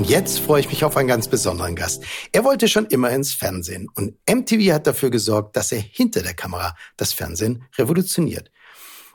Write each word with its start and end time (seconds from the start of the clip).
Und 0.00 0.08
jetzt 0.08 0.38
freue 0.38 0.60
ich 0.60 0.70
mich 0.70 0.82
auf 0.82 0.96
einen 0.96 1.08
ganz 1.08 1.28
besonderen 1.28 1.76
Gast. 1.76 2.02
Er 2.32 2.42
wollte 2.42 2.68
schon 2.68 2.86
immer 2.86 3.10
ins 3.10 3.34
Fernsehen 3.34 3.86
und 3.94 4.14
MTV 4.26 4.72
hat 4.72 4.86
dafür 4.86 5.10
gesorgt, 5.10 5.56
dass 5.56 5.72
er 5.72 5.80
hinter 5.80 6.22
der 6.22 6.32
Kamera 6.32 6.74
das 6.96 7.12
Fernsehen 7.12 7.64
revolutioniert. 7.76 8.50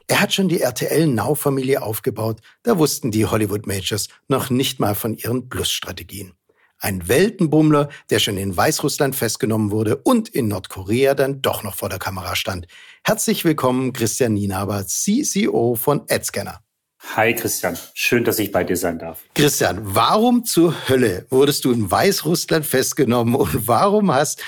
Er 0.05 0.21
hat 0.21 0.31
schon 0.31 0.47
die 0.47 0.61
RTL 0.61 1.07
Now-Familie 1.07 1.81
aufgebaut, 1.81 2.39
da 2.61 2.77
wussten 2.77 3.09
die 3.09 3.25
Hollywood 3.25 3.65
Majors 3.65 4.09
noch 4.27 4.51
nicht 4.51 4.79
mal 4.79 4.93
von 4.93 5.15
ihren 5.15 5.49
Plus-Strategien. 5.49 6.33
Ein 6.77 7.07
Weltenbummler, 7.07 7.89
der 8.11 8.19
schon 8.19 8.37
in 8.37 8.55
Weißrussland 8.55 9.15
festgenommen 9.15 9.71
wurde 9.71 9.95
und 9.95 10.29
in 10.29 10.49
Nordkorea 10.49 11.15
dann 11.15 11.41
doch 11.41 11.63
noch 11.63 11.73
vor 11.73 11.89
der 11.89 11.97
Kamera 11.97 12.35
stand. 12.35 12.67
Herzlich 13.03 13.43
willkommen, 13.43 13.91
Christian 13.91 14.35
Nienaber, 14.35 14.85
CCO 14.85 15.73
von 15.73 16.01
AdScanner. 16.07 16.64
Hi 17.13 17.33
Christian, 17.33 17.77
schön, 17.93 18.23
dass 18.23 18.39
ich 18.39 18.51
bei 18.51 18.63
dir 18.63 18.75
sein 18.75 18.99
darf. 18.99 19.23
Christian, 19.35 19.79
warum 19.81 20.43
zur 20.43 20.89
Hölle 20.89 21.25
wurdest 21.29 21.63
du 21.65 21.71
in 21.71 21.89
Weißrussland 21.89 22.65
festgenommen 22.65 23.35
und 23.35 23.67
warum 23.67 24.13
hast 24.13 24.41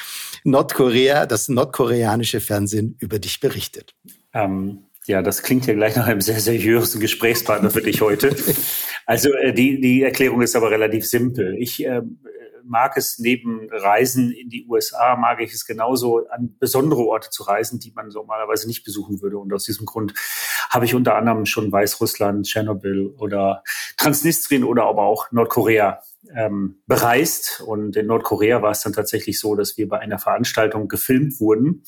Nordkorea, 0.43 1.25
das 1.25 1.49
nordkoreanische 1.49 2.39
Fernsehen 2.39 2.98
über 2.99 3.20
dich 3.20 3.39
berichtet? 3.39 3.93
Ähm, 4.34 4.79
ja, 5.05 5.21
das 5.21 5.43
klingt 5.43 5.65
ja 5.67 5.73
gleich 5.73 5.95
nach 5.95 6.07
einem 6.07 6.21
sehr 6.21 6.39
seriösen 6.39 6.99
Gesprächspartner 6.99 7.70
für 7.70 7.81
dich 7.81 8.01
heute. 8.01 8.35
Also 9.10 9.32
äh, 9.35 9.54
die, 9.54 9.79
die 9.79 10.04
Erklärung 10.04 10.41
ist 10.41 10.54
aber 10.54 10.70
relativ 10.70 11.07
simpel. 11.07 11.55
Ich 11.57 11.82
äh, 11.85 12.01
mag 12.68 12.98
es 12.98 13.20
neben 13.20 13.68
Reisen 13.71 14.32
in 14.32 14.49
die 14.49 14.65
USA, 14.68 15.15
mag 15.15 15.41
ich 15.41 15.54
es 15.54 15.65
genauso 15.65 16.27
an 16.29 16.55
besondere 16.60 17.01
Orte 17.01 17.29
zu 17.29 17.43
reisen, 17.43 17.79
die 17.79 17.91
man 17.91 18.10
normalerweise 18.10 18.68
nicht 18.68 18.84
besuchen 18.84 19.21
würde. 19.21 19.37
Und 19.37 19.54
aus 19.54 19.65
diesem 19.65 19.85
Grund 19.85 20.13
habe 20.70 20.85
ich 20.85 20.95
unter 20.95 21.15
anderem 21.15 21.45
schon 21.45 21.71
Weißrussland, 21.71 22.45
Tschernobyl 22.45 23.13
oder 23.18 23.63
Transnistrien 23.98 24.63
oder 24.63 24.84
aber 24.84 25.04
auch 25.04 25.32
Nordkorea 25.32 26.01
ähm, 26.35 26.82
bereist. 26.88 27.62
Und 27.65 27.95
in 27.95 28.07
Nordkorea 28.07 28.62
war 28.62 28.71
es 28.71 28.82
dann 28.82 28.93
tatsächlich 28.93 29.40
so, 29.40 29.55
dass 29.55 29.77
wir 29.77 29.88
bei 29.88 29.99
einer 29.99 30.20
Veranstaltung 30.20 30.88
gefilmt 30.88 31.40
wurden. 31.40 31.84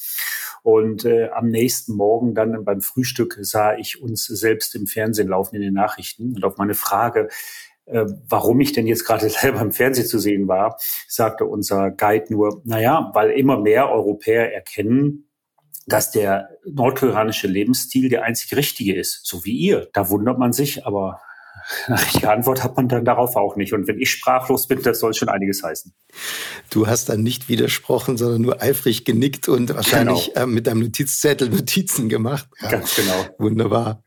Und 0.61 1.05
äh, 1.05 1.29
am 1.29 1.47
nächsten 1.47 1.95
Morgen 1.95 2.35
dann 2.35 2.65
beim 2.65 2.81
Frühstück 2.81 3.37
sah 3.41 3.75
ich 3.75 4.01
uns 4.01 4.25
selbst 4.25 4.75
im 4.75 4.87
Fernsehen 4.87 5.29
laufen 5.29 5.55
in 5.55 5.61
den 5.61 5.73
Nachrichten. 5.73 6.35
Und 6.35 6.43
auf 6.43 6.57
meine 6.57 6.73
Frage, 6.73 7.29
äh, 7.91 8.05
warum 8.27 8.59
ich 8.61 8.71
denn 8.73 8.87
jetzt 8.87 9.05
gerade 9.05 9.29
selber 9.29 9.61
im 9.61 9.71
Fernsehen 9.71 10.07
zu 10.07 10.19
sehen 10.19 10.47
war, 10.47 10.77
sagte 11.07 11.45
unser 11.45 11.91
Guide 11.91 12.25
nur, 12.29 12.61
naja, 12.65 13.11
weil 13.13 13.31
immer 13.31 13.59
mehr 13.59 13.89
Europäer 13.89 14.53
erkennen, 14.53 15.25
dass 15.87 16.11
der 16.11 16.49
nordkoreanische 16.65 17.47
Lebensstil 17.47 18.09
der 18.09 18.23
einzig 18.23 18.55
richtige 18.55 18.95
ist, 18.95 19.25
so 19.25 19.43
wie 19.43 19.57
ihr. 19.57 19.89
Da 19.93 20.09
wundert 20.09 20.37
man 20.37 20.53
sich, 20.53 20.85
aber 20.85 21.19
eine 21.87 21.99
richtige 21.99 22.29
Antwort 22.29 22.63
hat 22.63 22.77
man 22.77 22.87
dann 22.87 23.05
darauf 23.05 23.35
auch 23.35 23.55
nicht. 23.55 23.73
Und 23.73 23.87
wenn 23.87 23.99
ich 23.99 24.11
sprachlos 24.11 24.67
bin, 24.67 24.81
das 24.81 24.99
soll 24.99 25.13
schon 25.13 25.29
einiges 25.29 25.63
heißen. 25.63 25.93
Du 26.69 26.87
hast 26.87 27.09
dann 27.09 27.23
nicht 27.23 27.49
widersprochen, 27.49 28.17
sondern 28.17 28.41
nur 28.41 28.61
eifrig 28.61 29.03
genickt 29.03 29.49
und 29.49 29.73
wahrscheinlich 29.73 30.33
genau. 30.33 30.43
äh, 30.43 30.47
mit 30.47 30.67
deinem 30.67 30.81
Notizzettel 30.81 31.49
Notizen 31.49 32.07
gemacht. 32.07 32.47
Ja, 32.61 32.69
Ganz 32.69 32.95
genau. 32.95 33.25
Wunderbar. 33.39 34.03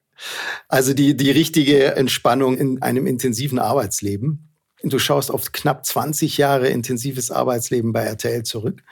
Also 0.69 0.95
die, 0.95 1.17
die 1.17 1.31
richtige 1.31 1.97
Entspannung 1.97 2.56
in 2.56 2.83
einem 2.83 3.06
intensiven 3.06 3.59
Arbeitsleben. 3.59 4.48
Du 4.83 4.98
schaust 4.98 5.31
auf 5.31 5.53
knapp 5.53 5.87
20 5.87 6.38
Jahre 6.38 6.69
intensives 6.69 7.31
Arbeitsleben 7.31 7.93
bei 7.93 8.03
RTL 8.03 8.43
zurück. 8.43 8.83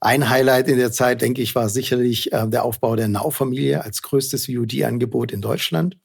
Ein 0.00 0.28
Highlight 0.28 0.68
in 0.68 0.76
der 0.76 0.92
Zeit, 0.92 1.22
denke 1.22 1.40
ich, 1.40 1.54
war 1.54 1.68
sicherlich 1.68 2.32
äh, 2.32 2.46
der 2.48 2.64
Aufbau 2.64 2.94
der 2.96 3.08
Now-Familie 3.08 3.84
als 3.84 4.02
größtes 4.02 4.46
VOD-Angebot 4.46 5.32
in 5.32 5.40
Deutschland. 5.40 5.96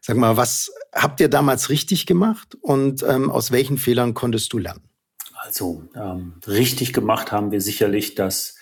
Sag 0.00 0.16
mal, 0.16 0.36
was 0.36 0.72
habt 0.92 1.20
ihr 1.20 1.28
damals 1.28 1.68
richtig 1.68 2.06
gemacht 2.06 2.56
und 2.60 3.02
ähm, 3.02 3.30
aus 3.30 3.50
welchen 3.50 3.76
Fehlern 3.76 4.14
konntest 4.14 4.52
du 4.52 4.58
lernen? 4.58 4.88
Also 5.34 5.84
ähm, 5.94 6.34
richtig 6.46 6.92
gemacht 6.92 7.32
haben 7.32 7.50
wir 7.50 7.60
sicherlich, 7.60 8.14
dass 8.14 8.56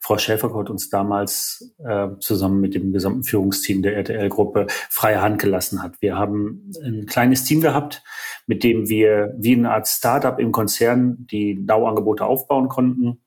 Frau 0.00 0.16
Schäferkott 0.16 0.70
uns 0.70 0.88
damals 0.88 1.74
äh, 1.84 2.08
zusammen 2.20 2.60
mit 2.60 2.74
dem 2.74 2.92
gesamten 2.92 3.22
Führungsteam 3.22 3.82
der 3.82 3.96
RTL-Gruppe 3.96 4.66
freie 4.88 5.20
Hand 5.20 5.40
gelassen 5.40 5.82
hat. 5.82 6.00
Wir 6.00 6.16
haben 6.16 6.72
ein 6.82 7.06
kleines 7.06 7.44
Team 7.44 7.60
gehabt, 7.60 8.02
mit 8.46 8.64
dem 8.64 8.88
wir 8.88 9.34
wie 9.38 9.54
eine 9.54 9.70
Art 9.70 9.86
Startup 9.86 10.38
im 10.38 10.52
Konzern 10.52 11.26
die 11.30 11.54
Now-Angebote 11.54 12.24
aufbauen 12.24 12.68
konnten. 12.68 13.20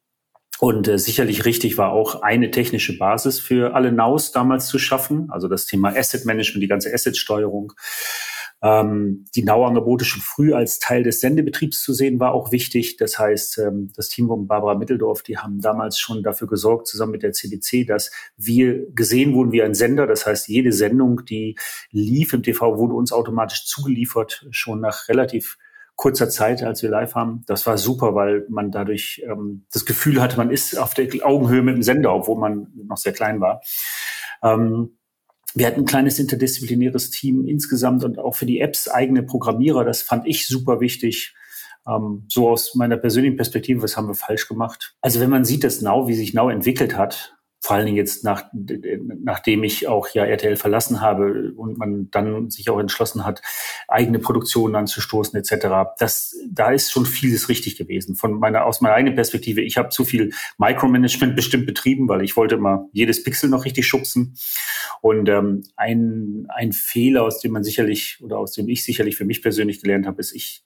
Und 0.59 0.87
äh, 0.87 0.97
sicherlich 0.97 1.45
richtig 1.45 1.77
war 1.77 1.91
auch 1.91 2.21
eine 2.21 2.49
technische 2.49 2.97
Basis 2.97 3.39
für 3.39 3.75
alle 3.75 3.91
Naus 3.91 4.31
damals 4.31 4.67
zu 4.67 4.79
schaffen, 4.79 5.29
also 5.29 5.47
das 5.47 5.65
Thema 5.65 5.95
Asset 5.95 6.25
Management, 6.25 6.63
die 6.63 6.67
ganze 6.67 6.93
Asset-Steuerung 6.93 7.73
ähm, 8.63 9.25
die 9.35 9.43
Now-Angebote 9.43 10.05
schon 10.05 10.21
früh 10.21 10.53
als 10.53 10.79
Teil 10.79 11.03
des 11.03 11.19
Sendebetriebs 11.19 11.83
zu 11.83 11.93
sehen, 11.93 12.21
war 12.21 12.33
auch 12.33 12.53
wichtig. 12.53 12.95
Das 12.95 13.19
heißt, 13.19 13.57
ähm, 13.57 13.91
das 13.93 14.07
Team 14.07 14.29
um 14.29 14.47
Barbara 14.47 14.75
Mitteldorf, 14.75 15.21
die 15.21 15.37
haben 15.37 15.59
damals 15.59 15.99
schon 15.99 16.23
dafür 16.23 16.47
gesorgt, 16.47 16.87
zusammen 16.87 17.11
mit 17.11 17.23
der 17.23 17.33
CDC, 17.33 17.85
dass 17.85 18.11
wir 18.37 18.89
gesehen 18.93 19.33
wurden 19.33 19.51
wie 19.51 19.61
ein 19.61 19.73
Sender. 19.73 20.07
Das 20.07 20.25
heißt, 20.25 20.47
jede 20.47 20.71
Sendung, 20.71 21.25
die 21.25 21.57
lief 21.91 22.31
im 22.31 22.41
TV, 22.41 22.77
wurde 22.77 22.93
uns 22.93 23.11
automatisch 23.11 23.65
zugeliefert, 23.65 24.47
schon 24.51 24.79
nach 24.79 25.09
relativ 25.09 25.57
kurzer 25.95 26.29
Zeit, 26.29 26.63
als 26.63 26.81
wir 26.81 26.89
live 26.89 27.15
haben. 27.15 27.43
Das 27.47 27.67
war 27.67 27.77
super, 27.77 28.15
weil 28.15 28.45
man 28.47 28.71
dadurch 28.71 29.21
ähm, 29.29 29.65
das 29.73 29.85
Gefühl 29.85 30.21
hatte, 30.21 30.37
man 30.37 30.49
ist 30.49 30.79
auf 30.79 30.93
der 30.93 31.07
Augenhöhe 31.23 31.61
mit 31.61 31.75
dem 31.75 31.83
Sender, 31.83 32.13
obwohl 32.15 32.39
man 32.39 32.67
noch 32.87 32.97
sehr 32.97 33.13
klein 33.13 33.41
war. 33.41 33.61
Ähm, 34.41 34.97
wir 35.55 35.67
hatten 35.67 35.81
ein 35.81 35.85
kleines 35.85 36.19
interdisziplinäres 36.19 37.09
Team 37.09 37.45
insgesamt 37.47 38.03
und 38.03 38.19
auch 38.19 38.35
für 38.35 38.45
die 38.45 38.59
Apps 38.59 38.87
eigene 38.87 39.23
Programmierer. 39.23 39.83
Das 39.85 40.01
fand 40.01 40.27
ich 40.27 40.47
super 40.47 40.79
wichtig. 40.79 41.35
Ähm, 41.87 42.25
so 42.27 42.49
aus 42.49 42.75
meiner 42.75 42.97
persönlichen 42.97 43.35
Perspektive, 43.35 43.81
was 43.81 43.97
haben 43.97 44.07
wir 44.07 44.15
falsch 44.15 44.47
gemacht? 44.47 44.95
Also 45.01 45.19
wenn 45.19 45.29
man 45.29 45.45
sieht, 45.45 45.63
dass 45.63 45.81
Now, 45.81 46.07
wie 46.07 46.13
sich 46.13 46.33
Now 46.33 46.49
entwickelt 46.49 46.97
hat, 46.97 47.35
vor 47.63 47.77
allen 47.77 47.85
Dingen 47.85 47.97
jetzt 47.97 48.25
nach, 48.25 48.43
nachdem 48.51 49.63
ich 49.63 49.87
auch 49.87 50.09
ja 50.09 50.25
RTL 50.25 50.57
verlassen 50.57 50.99
habe 50.99 51.53
und 51.55 51.77
man 51.77 52.09
dann 52.11 52.49
sich 52.49 52.69
auch 52.69 52.77
entschlossen 52.77 53.25
hat, 53.25 53.41
eigene 53.87 54.19
Produktionen 54.19 54.75
anzustoßen 54.75 55.39
etc. 55.39 55.93
Das, 55.97 56.35
da 56.51 56.71
ist 56.71 56.91
schon 56.91 57.05
vieles 57.05 57.47
richtig 57.47 57.77
gewesen. 57.77 58.17
Von 58.17 58.33
meiner, 58.33 58.65
aus 58.65 58.81
meiner 58.81 58.95
eigenen 58.95 59.15
Perspektive, 59.15 59.61
ich 59.61 59.77
habe 59.77 59.87
zu 59.87 60.03
viel 60.03 60.33
Micromanagement 60.57 61.35
bestimmt 61.37 61.65
betrieben, 61.65 62.09
weil 62.09 62.21
ich 62.25 62.35
wollte 62.35 62.55
immer 62.55 62.89
jedes 62.91 63.23
Pixel 63.23 63.49
noch 63.49 63.63
richtig 63.63 63.87
schubsen. 63.87 64.35
Und 64.99 65.29
ähm, 65.29 65.63
ein, 65.77 66.47
ein 66.49 66.73
Fehler, 66.73 67.23
aus 67.23 67.39
dem 67.39 67.53
man 67.53 67.63
sicherlich 67.63 68.19
oder 68.21 68.39
aus 68.39 68.51
dem 68.51 68.67
ich 68.67 68.83
sicherlich 68.83 69.15
für 69.15 69.23
mich 69.23 69.41
persönlich 69.41 69.81
gelernt 69.81 70.05
habe, 70.05 70.19
ist, 70.19 70.35
ich, 70.35 70.65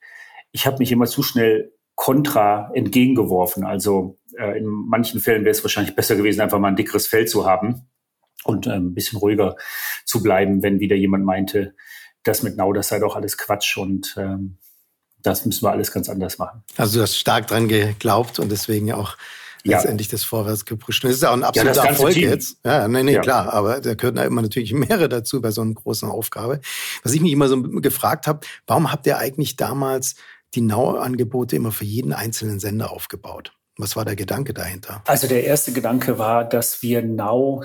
ich 0.51 0.65
habe 0.65 0.79
mich 0.79 0.91
immer 0.91 1.05
zu 1.05 1.21
schnell 1.21 1.73
kontra 1.93 2.71
entgegengeworfen. 2.73 3.65
Also 3.65 4.17
äh, 4.37 4.57
in 4.57 4.65
manchen 4.65 5.19
Fällen 5.19 5.43
wäre 5.43 5.51
es 5.51 5.63
wahrscheinlich 5.63 5.95
besser 5.95 6.15
gewesen, 6.15 6.41
einfach 6.41 6.59
mal 6.59 6.69
ein 6.69 6.75
dickeres 6.75 7.07
Fell 7.07 7.27
zu 7.27 7.45
haben 7.45 7.87
und 8.43 8.67
äh, 8.67 8.71
ein 8.71 8.93
bisschen 8.93 9.19
ruhiger 9.19 9.55
zu 10.05 10.21
bleiben, 10.21 10.63
wenn 10.63 10.79
wieder 10.79 10.95
jemand 10.95 11.25
meinte, 11.25 11.75
das 12.23 12.43
mit 12.43 12.57
Now, 12.57 12.73
das 12.73 12.89
sei 12.89 12.99
doch 12.99 13.15
alles 13.15 13.37
Quatsch 13.37 13.77
und 13.77 14.15
ähm, 14.17 14.57
das 15.21 15.45
müssen 15.45 15.63
wir 15.63 15.71
alles 15.71 15.91
ganz 15.91 16.09
anders 16.09 16.37
machen. 16.37 16.63
Also 16.77 16.97
du 16.97 17.03
hast 17.03 17.17
stark 17.17 17.47
dran 17.47 17.67
geglaubt 17.67 18.39
und 18.39 18.51
deswegen 18.51 18.91
auch 18.93 19.17
ja. 19.63 19.77
letztendlich 19.77 20.07
das 20.07 20.23
vorwärts 20.23 20.65
gepusht. 20.65 21.03
das 21.03 21.11
ist 21.11 21.25
auch 21.25 21.33
ein 21.33 21.43
absoluter 21.43 21.83
ja, 21.83 21.89
Erfolg 21.89 22.13
Team. 22.13 22.29
jetzt. 22.29 22.57
Ja, 22.63 22.87
nee, 22.87 23.03
nee, 23.03 23.13
ja. 23.13 23.21
klar. 23.21 23.53
Aber 23.53 23.81
da 23.81 23.93
gehören 23.95 24.17
ja 24.17 24.23
immer 24.23 24.41
natürlich 24.41 24.73
mehrere 24.73 25.09
dazu 25.09 25.41
bei 25.41 25.51
so 25.51 25.61
einer 25.61 25.73
großen 25.73 26.09
Aufgabe. 26.09 26.61
Was 27.03 27.13
ich 27.13 27.21
mich 27.21 27.31
immer 27.31 27.47
so 27.47 27.61
gefragt 27.61 28.27
habe, 28.27 28.41
warum 28.65 28.91
habt 28.91 29.07
ihr 29.07 29.17
eigentlich 29.17 29.55
damals 29.55 30.15
die 30.53 30.61
Now-Angebote 30.61 31.55
immer 31.55 31.71
für 31.71 31.85
jeden 31.85 32.13
einzelnen 32.13 32.59
Sender 32.59 32.91
aufgebaut? 32.91 33.56
Was 33.77 33.95
war 33.95 34.05
der 34.05 34.15
Gedanke 34.15 34.53
dahinter? 34.53 35.03
Also 35.05 35.27
der 35.27 35.43
erste 35.43 35.71
Gedanke 35.71 36.17
war, 36.17 36.47
dass 36.47 36.81
wir 36.81 37.01
Now 37.01 37.63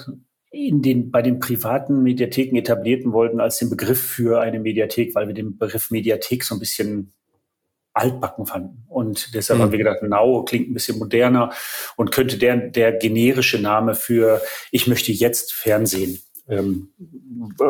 in 0.51 0.83
den, 0.83 1.11
bei 1.11 1.23
den 1.23 1.41
privaten 1.41 2.03
Mediatheken 2.03 2.57
etablierten 2.59 3.13
wollten 3.13 3.41
als 3.41 3.59
den 3.59 3.71
Begriff 3.71 4.01
für 4.01 4.41
eine 4.41 4.61
Mediathek, 4.61 5.15
weil 5.15 5.27
wir 5.27 5.35
den 5.35 5.57
Begriff 5.57 5.91
Mediathek 5.91 6.45
so 6.45 6.55
ein 6.55 6.59
bisschen 6.59 7.15
altbacken 7.95 8.47
fanden. 8.47 8.85
Und 8.89 9.35
deshalb 9.35 9.59
mhm. 9.59 9.63
haben 9.65 9.73
wir 9.73 9.79
gedacht, 9.79 10.03
Now 10.03 10.45
klingt 10.45 10.71
ein 10.71 10.75
bisschen 10.75 10.99
moderner 10.99 11.53
und 11.97 12.13
könnte 12.13 12.39
der, 12.39 12.57
der 12.57 12.93
generische 12.93 13.59
Name 13.59 13.95
für 13.95 14.43
ich 14.71 14.87
möchte 14.87 15.13
jetzt 15.13 15.53
Fernsehen 15.53 16.19
ähm, 16.49 16.89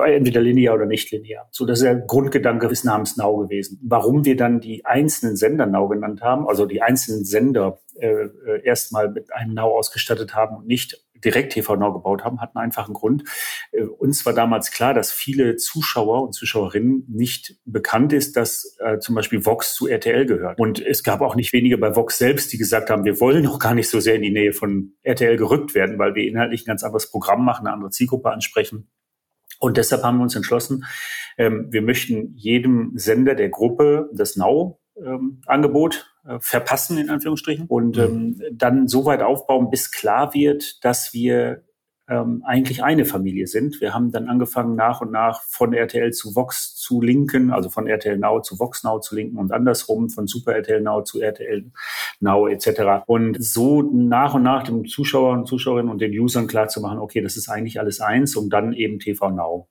entweder 0.07 0.41
linear 0.41 0.75
oder 0.75 0.87
nicht 0.87 1.11
linear. 1.11 1.49
So, 1.51 1.67
das 1.67 1.81
ist 1.81 1.85
der 1.85 1.97
Grundgedanke 1.97 2.69
des 2.69 2.85
Namens 2.85 3.17
Now 3.17 3.37
gewesen. 3.37 3.79
Warum 3.83 4.25
wir 4.25 4.37
dann 4.37 4.61
die 4.61 4.85
einzelnen 4.85 5.37
Sender 5.37 5.67
Now 5.67 5.89
genannt 5.89 6.23
haben, 6.23 6.49
also 6.49 6.67
die 6.67 6.83
einzelnen 6.83 7.25
Sender 7.25 7.81
äh, 7.99 8.07
äh 8.07 8.65
erstmal 8.65 9.11
mit 9.11 9.33
einem 9.33 9.55
Now 9.55 9.77
ausgestattet 9.77 10.35
haben 10.35 10.57
und 10.57 10.67
nicht 10.67 11.05
direkt 11.25 11.53
TV 11.53 11.77
Now 11.77 11.93
gebaut 11.93 12.25
haben, 12.25 12.41
hatten 12.41 12.59
einfach 12.59 12.87
einen 12.87 12.95
Grund. 12.95 13.25
Äh, 13.73 13.85
uns 13.85 14.25
war 14.27 14.33
damals 14.33 14.71
klar, 14.71 14.95
dass 14.95 15.13
viele 15.13 15.57
Zuschauer 15.57 16.23
und 16.23 16.35
Zuschauerinnen 16.35 17.05
nicht 17.09 17.57
bekannt 17.65 18.13
ist, 18.13 18.37
dass 18.37 18.77
äh, 18.81 18.99
zum 18.99 19.15
Beispiel 19.15 19.45
Vox 19.45 19.75
zu 19.75 19.87
RTL 19.87 20.27
gehört. 20.27 20.59
Und 20.59 20.81
es 20.81 21.03
gab 21.03 21.21
auch 21.21 21.35
nicht 21.35 21.53
wenige 21.53 21.79
bei 21.79 21.95
Vox 21.95 22.19
selbst, 22.19 22.53
die 22.53 22.59
gesagt 22.59 22.91
haben, 22.91 23.05
wir 23.05 23.21
wollen 23.21 23.45
noch 23.45 23.59
gar 23.59 23.75
nicht 23.75 23.89
so 23.89 24.01
sehr 24.01 24.17
in 24.17 24.23
die 24.23 24.31
Nähe 24.31 24.53
von 24.53 24.95
RTL 25.03 25.37
gerückt 25.37 25.75
werden, 25.75 25.99
weil 25.99 26.15
wir 26.15 26.27
inhaltlich 26.27 26.63
ein 26.63 26.67
ganz 26.67 26.83
anderes 26.83 27.11
Programm 27.11 27.45
machen, 27.45 27.67
eine 27.67 27.75
andere 27.75 27.91
Zielgruppe 27.91 28.31
ansprechen. 28.31 28.89
Und 29.59 29.77
deshalb 29.77 30.03
haben 30.03 30.19
wir 30.19 30.25
uns 30.25 30.35
entschlossen, 30.35 30.85
ähm, 31.39 31.69
wir 31.71 31.83
möchten 31.83 32.35
jedem 32.37 32.93
Sender 32.97 33.35
der 33.37 33.49
Gruppe 33.49 34.11
das 34.13 34.37
Now-Angebot 34.37 35.95
ähm, 35.95 36.01
äh, 36.01 36.12
verpassen, 36.39 36.99
in 36.99 37.11
Anführungsstrichen, 37.11 37.67
und 37.67 37.97
mhm. 37.97 38.03
ähm, 38.03 38.43
dann 38.53 38.89
so 38.89 39.05
weit 39.05 39.23
aufbauen, 39.23 39.71
bis 39.71 39.91
klar 39.91 40.35
wird, 40.35 40.85
dass 40.85 41.13
wir 41.13 41.65
ähm, 42.09 42.43
eigentlich 42.45 42.83
eine 42.83 43.05
Familie 43.05 43.47
sind. 43.47 43.81
Wir 43.81 43.95
haben 43.95 44.11
dann 44.13 44.29
angefangen, 44.29 44.75
nach 44.75 45.01
und 45.01 45.13
nach 45.13 45.43
von 45.43 45.73
RTL 45.73 46.13
zu 46.13 46.35
Vox 46.35 46.75
zu 46.75 47.01
linken, 47.01 47.51
also 47.51 47.71
von 47.71 47.87
RTL 47.87 48.19
Now 48.19 48.41
zu 48.41 48.59
Vox 48.59 48.83
Now 48.85 49.01
zu 49.01 49.15
linken 49.15 49.39
und 49.39 49.53
andersrum, 49.53 50.11
von 50.11 50.27
Super 50.27 50.55
RTL 50.55 50.81
Now 50.81 51.03
zu 51.03 51.21
RTL 51.21 51.71
Now 52.21 52.49
etc. 52.49 53.05
Und 53.07 53.43
so 53.43 53.83
nach 53.83 54.35
und 54.35 54.43
nach 54.43 54.65
den 54.65 54.85
Zuschauern 54.85 55.41
und 55.41 55.47
Zuschauerinnen 55.47 55.91
und 55.91 56.01
den 56.01 56.13
Usern 56.13 56.49
klar 56.49 56.69
zu 56.69 56.81
machen, 56.81 56.99
okay, 56.99 57.21
das 57.21 57.37
ist 57.37 57.49
eigentlich 57.49 57.81
alles 57.81 58.01
eins, 58.01 58.37
um 58.37 58.51
dann 58.51 58.73
eben 58.73 58.99
TV 58.99 59.31
Now 59.31 59.69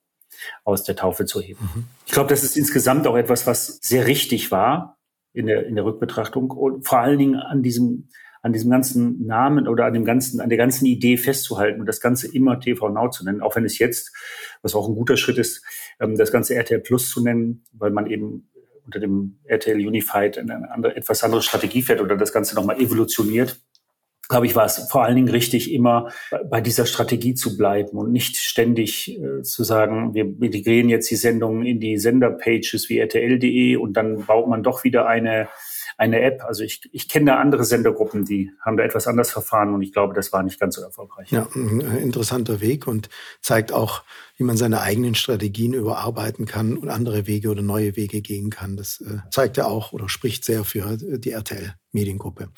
aus 0.63 0.83
der 0.83 0.95
Taufe 0.95 1.25
zu 1.25 1.41
heben. 1.41 1.69
Mhm. 1.75 1.83
Ich 2.05 2.13
glaube, 2.13 2.29
das 2.29 2.43
ist 2.43 2.57
insgesamt 2.57 3.05
auch 3.07 3.17
etwas, 3.17 3.45
was 3.45 3.79
sehr 3.81 4.07
richtig 4.07 4.51
war 4.51 4.97
in 5.33 5.47
der, 5.47 5.65
in 5.65 5.75
der 5.75 5.85
Rückbetrachtung 5.85 6.51
und 6.51 6.87
vor 6.87 6.99
allen 6.99 7.17
Dingen 7.17 7.35
an 7.35 7.61
diesem 7.61 8.09
an 8.43 8.53
diesem 8.53 8.71
ganzen 8.71 9.25
Namen 9.27 9.67
oder 9.67 9.85
an 9.85 9.93
dem 9.93 10.03
ganzen, 10.03 10.41
an 10.41 10.49
der 10.49 10.57
ganzen 10.57 10.87
Idee 10.87 11.17
festzuhalten 11.17 11.79
und 11.79 11.85
das 11.85 12.01
Ganze 12.01 12.33
immer 12.33 12.59
TV 12.59 12.89
Now 12.89 13.09
zu 13.09 13.23
nennen, 13.23 13.41
auch 13.41 13.55
wenn 13.55 13.65
es 13.65 13.77
jetzt, 13.77 14.11
was 14.63 14.73
auch 14.73 14.89
ein 14.89 14.95
guter 14.95 15.15
Schritt 15.15 15.37
ist, 15.37 15.63
ähm, 15.99 16.17
das 16.17 16.31
Ganze 16.31 16.55
RTL 16.55 16.79
Plus 16.79 17.11
zu 17.11 17.21
nennen, 17.23 17.63
weil 17.71 17.91
man 17.91 18.07
eben 18.07 18.49
unter 18.83 18.99
dem 18.99 19.37
RTL 19.43 19.77
Unified 19.85 20.39
eine 20.39 20.71
andere, 20.71 20.95
etwas 20.95 21.23
andere 21.23 21.43
Strategie 21.43 21.83
fährt 21.83 22.01
oder 22.01 22.17
das 22.17 22.33
Ganze 22.33 22.55
nochmal 22.55 22.81
evolutioniert 22.81 23.61
glaube 24.31 24.47
ich, 24.47 24.55
war 24.55 24.65
es 24.65 24.87
vor 24.89 25.03
allen 25.03 25.15
Dingen 25.15 25.29
richtig, 25.29 25.71
immer 25.71 26.09
bei 26.49 26.61
dieser 26.61 26.87
Strategie 26.87 27.35
zu 27.35 27.57
bleiben 27.57 27.97
und 27.97 28.11
nicht 28.11 28.37
ständig 28.37 29.19
äh, 29.19 29.43
zu 29.43 29.63
sagen, 29.63 30.15
wir 30.15 30.23
integrieren 30.23 30.89
jetzt 30.89 31.11
die 31.11 31.15
Sendungen 31.15 31.65
in 31.65 31.79
die 31.79 31.97
Senderpages 31.97 32.89
wie 32.89 32.99
rtl.de 32.99 33.75
und 33.75 33.93
dann 33.93 34.25
baut 34.25 34.47
man 34.47 34.63
doch 34.63 34.83
wieder 34.83 35.05
eine 35.05 35.47
eine 35.97 36.21
App. 36.21 36.43
Also 36.43 36.63
ich, 36.63 36.89
ich 36.91 37.07
kenne 37.07 37.27
da 37.27 37.37
andere 37.37 37.63
Sendergruppen, 37.63 38.25
die 38.25 38.51
haben 38.65 38.75
da 38.75 38.83
etwas 38.83 39.05
anders 39.05 39.29
verfahren 39.29 39.73
und 39.73 39.83
ich 39.83 39.93
glaube, 39.93 40.15
das 40.15 40.33
war 40.33 40.41
nicht 40.41 40.59
ganz 40.59 40.75
so 40.75 40.81
erfolgreich. 40.81 41.31
Ja, 41.31 41.47
ein 41.53 41.79
interessanter 41.79 42.59
Weg 42.59 42.87
und 42.87 43.09
zeigt 43.39 43.71
auch, 43.71 44.03
wie 44.37 44.43
man 44.43 44.57
seine 44.57 44.81
eigenen 44.81 45.13
Strategien 45.13 45.75
überarbeiten 45.75 46.47
kann 46.47 46.75
und 46.75 46.89
andere 46.89 47.27
Wege 47.27 47.49
oder 47.49 47.61
neue 47.61 47.95
Wege 47.95 48.21
gehen 48.21 48.49
kann. 48.49 48.77
Das 48.77 48.99
äh, 49.01 49.19
zeigt 49.29 49.57
ja 49.57 49.65
auch 49.65 49.93
oder 49.93 50.09
spricht 50.09 50.43
sehr 50.43 50.63
für 50.63 50.97
die 50.97 51.31
RTL-Mediengruppe. 51.31 52.49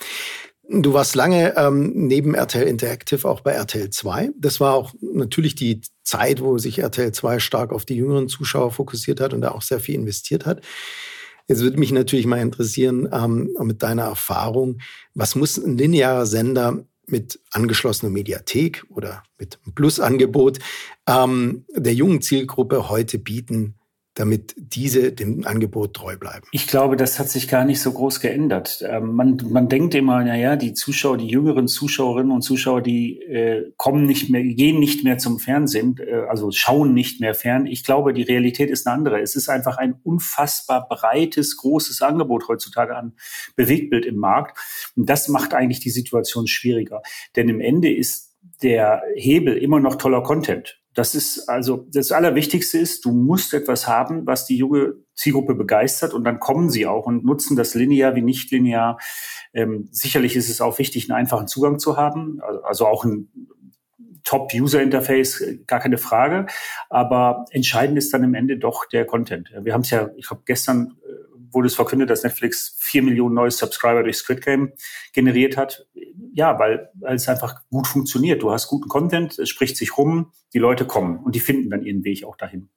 Du 0.76 0.94
warst 0.94 1.14
lange 1.14 1.56
ähm, 1.56 1.92
neben 1.94 2.34
RTL 2.34 2.68
Interactive 2.68 3.30
auch 3.30 3.42
bei 3.42 3.52
RTL 3.52 3.92
2. 3.92 4.32
Das 4.36 4.60
war 4.60 4.74
auch 4.74 4.92
natürlich 5.02 5.54
die 5.54 5.82
Zeit, 6.02 6.42
wo 6.42 6.58
sich 6.58 6.80
RTL 6.80 7.12
2 7.12 7.38
stark 7.38 7.72
auf 7.72 7.86
die 7.86 7.96
jüngeren 7.96 8.28
Zuschauer 8.28 8.72
fokussiert 8.72 9.22
hat 9.22 9.36
und 9.36 9.42
da 9.42 9.52
auch 9.52 9.62
sehr 9.62 9.80
viel 9.80 9.94
investiert 9.94 10.48
hat. 10.48 10.62
Jetzt 11.48 11.62
würde 11.62 11.78
mich 11.78 11.92
natürlich 11.92 12.26
mal 12.26 12.42
interessieren, 12.42 13.08
ähm, 13.12 13.56
mit 13.60 13.84
deiner 13.84 14.04
Erfahrung, 14.04 14.80
was 15.14 15.36
muss 15.36 15.58
ein 15.58 15.78
linearer 15.78 16.26
Sender 16.26 16.86
mit 17.06 17.40
angeschlossener 17.52 18.10
Mediathek 18.10 18.84
oder 18.90 19.22
mit 19.38 19.60
Plusangebot 19.76 20.58
ähm, 21.08 21.66
der 21.76 21.94
jungen 21.94 22.24
Zielgruppe 22.24 22.90
heute 22.90 23.20
bieten, 23.20 23.76
damit 24.16 24.54
diese 24.58 25.12
dem 25.12 25.46
Angebot 25.46 25.96
treu 25.96 26.18
bleiben? 26.18 26.46
Ich 26.52 26.68
glaube, 26.68 26.98
das 26.98 27.20
hat 27.20 27.30
sich 27.30 27.48
gar 27.48 27.66
nicht 27.66 27.82
so 27.82 27.92
groß 27.92 28.20
geändert. 28.20 28.84
Ähm, 28.88 29.14
man, 29.14 29.38
man 29.50 29.70
denkt 29.70 29.96
immer, 29.96 30.24
na 30.24 30.36
ja, 30.36 30.56
die 30.56 30.74
Zuschauer, 30.74 31.18
die 31.18 31.28
jüngeren 31.28 31.68
Zuschauerinnen 31.68 32.32
und 32.32 32.44
Zuschauer, 32.44 32.82
die 32.82 33.22
äh, 33.22 33.72
kommen 33.78 34.06
nicht 34.06 34.30
mehr, 34.30 34.44
gehen 34.44 34.80
nicht 34.80 35.04
mehr 35.04 35.18
zum 35.18 35.40
Fernsehen, 35.40 35.98
äh, 35.98 36.26
also 36.30 36.52
schauen 36.52 36.94
nicht 36.94 37.22
mehr 37.22 37.34
fern. 37.34 37.66
Ich 37.66 37.84
glaube, 37.84 38.14
die 38.14 38.24
Realität 38.24 38.70
ist 38.70 38.86
eine 38.86 38.96
andere. 38.96 39.22
Es 39.22 39.36
ist 39.36 39.50
einfach 39.50 39.78
ein 39.78 39.96
unfassbar 40.04 40.88
breites, 40.88 41.58
großes 41.58 42.02
Angebot 42.02 42.48
heutzutage 42.48 42.96
an 42.96 43.14
Bewegtbild 43.56 44.06
im 44.06 44.18
Markt. 44.18 44.60
Und 44.96 45.10
das 45.10 45.28
macht 45.28 45.54
eigentlich 45.54 45.80
die 45.80 45.90
Situation 45.90 46.48
schwieriger. 46.48 47.02
Denn 47.36 47.50
im 47.50 47.62
Ende 47.62 47.92
ist 47.92 48.34
der 48.62 49.02
Hebel 49.16 49.58
immer 49.58 49.80
noch 49.80 49.96
toller 49.96 50.22
Content. 50.22 50.83
Das 50.94 51.16
ist 51.16 51.50
also 51.50 51.88
das 51.92 52.12
Allerwichtigste 52.12 52.78
ist, 52.78 53.04
du 53.06 53.12
musst 53.12 53.54
etwas 53.54 53.88
haben, 53.88 54.26
was 54.28 54.46
die 54.46 54.58
junge 54.58 54.94
Zielgruppe 55.16 55.56
begeistert 55.56 56.14
und 56.14 56.24
dann 56.24 56.40
kommen 56.40 56.70
sie 56.70 56.86
auch 56.86 57.06
und 57.06 57.26
nutzen 57.26 57.56
das 57.56 57.74
linear 57.74 58.16
wie 58.16 58.22
nicht 58.22 58.52
linear. 58.52 59.00
Ähm, 59.54 59.88
sicherlich 59.92 60.36
ist 60.36 60.50
es 60.50 60.62
auch 60.62 60.78
wichtig, 60.80 61.10
einen 61.10 61.20
einfachen 61.20 61.48
Zugang 61.48 61.80
zu 61.80 61.98
haben, 61.98 62.40
also, 62.42 62.64
also 62.64 62.88
auch 62.88 63.06
ein 63.06 63.30
Top-User-Interface, 64.24 65.44
gar 65.68 65.80
keine 65.80 65.98
Frage. 65.98 66.46
Aber 66.90 67.46
entscheidend 67.52 67.98
ist 67.98 68.14
dann 68.14 68.24
im 68.24 68.34
Ende 68.34 68.58
doch 68.58 68.86
der 68.86 69.06
Content. 69.06 69.52
Wir 69.62 69.74
haben 69.74 69.82
es 69.82 69.90
ja, 69.90 70.10
ich 70.16 70.30
habe 70.30 70.42
gestern 70.46 70.96
wurde 71.54 71.68
es 71.68 71.76
verkündet, 71.76 72.10
dass 72.10 72.24
Netflix 72.24 72.76
vier 72.80 73.04
Millionen 73.04 73.36
neue 73.36 73.52
Subscriber 73.52 74.04
durch 74.04 74.18
Squid 74.18 74.44
Game 74.44 74.74
generiert 75.14 75.58
hat. 75.58 75.88
Ja, 76.34 76.60
weil, 76.60 76.90
weil 76.96 77.16
es 77.16 77.28
einfach 77.28 77.62
gut 77.70 77.88
funktioniert. 77.88 78.44
Du 78.44 78.52
hast 78.52 78.68
guten 78.68 78.90
Content, 78.90 79.38
es 79.40 79.50
spricht 79.50 79.78
sich 79.78 79.98
rum, 79.98 80.32
die 80.54 80.60
Leute 80.60 80.86
kommen 80.86 81.18
und 81.18 81.36
die 81.36 81.40
finden 81.40 81.70
dann 81.70 81.84
ihren 81.84 82.04
Weg 82.04 82.26
auch 82.26 82.36
dahin. 82.36 82.70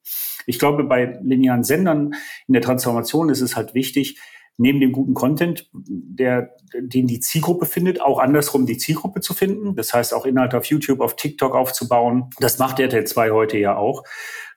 Ich 0.47 0.59
glaube, 0.59 0.85
bei 0.85 1.19
linearen 1.23 1.65
Sendern 1.65 2.15
in 2.47 2.53
der 2.53 2.63
Transformation 2.63 3.29
ist 3.29 3.41
es 3.41 3.57
halt 3.57 3.75
wichtig, 3.75 4.19
neben 4.59 4.81
dem 4.81 4.93
guten 4.93 5.15
Content, 5.15 5.69
der, 5.75 6.55
den 6.79 7.07
die 7.07 7.21
Zielgruppe 7.21 7.67
findet, 7.67 8.01
auch 8.01 8.19
andersrum 8.19 8.67
die 8.67 8.79
Zielgruppe 8.79 9.21
zu 9.21 9.35
finden. 9.35 9.77
Das 9.77 9.93
heißt, 9.93 10.15
auch 10.15 10.25
Inhalte 10.25 10.57
auf 10.57 10.65
YouTube, 10.67 11.01
auf 11.01 11.17
TikTok 11.17 11.55
aufzubauen. 11.55 12.31
Das 12.39 12.59
macht 12.59 12.81
RTL 12.81 13.05
2 13.05 13.31
heute 13.31 13.59
ja 13.59 13.77
auch. 13.77 14.05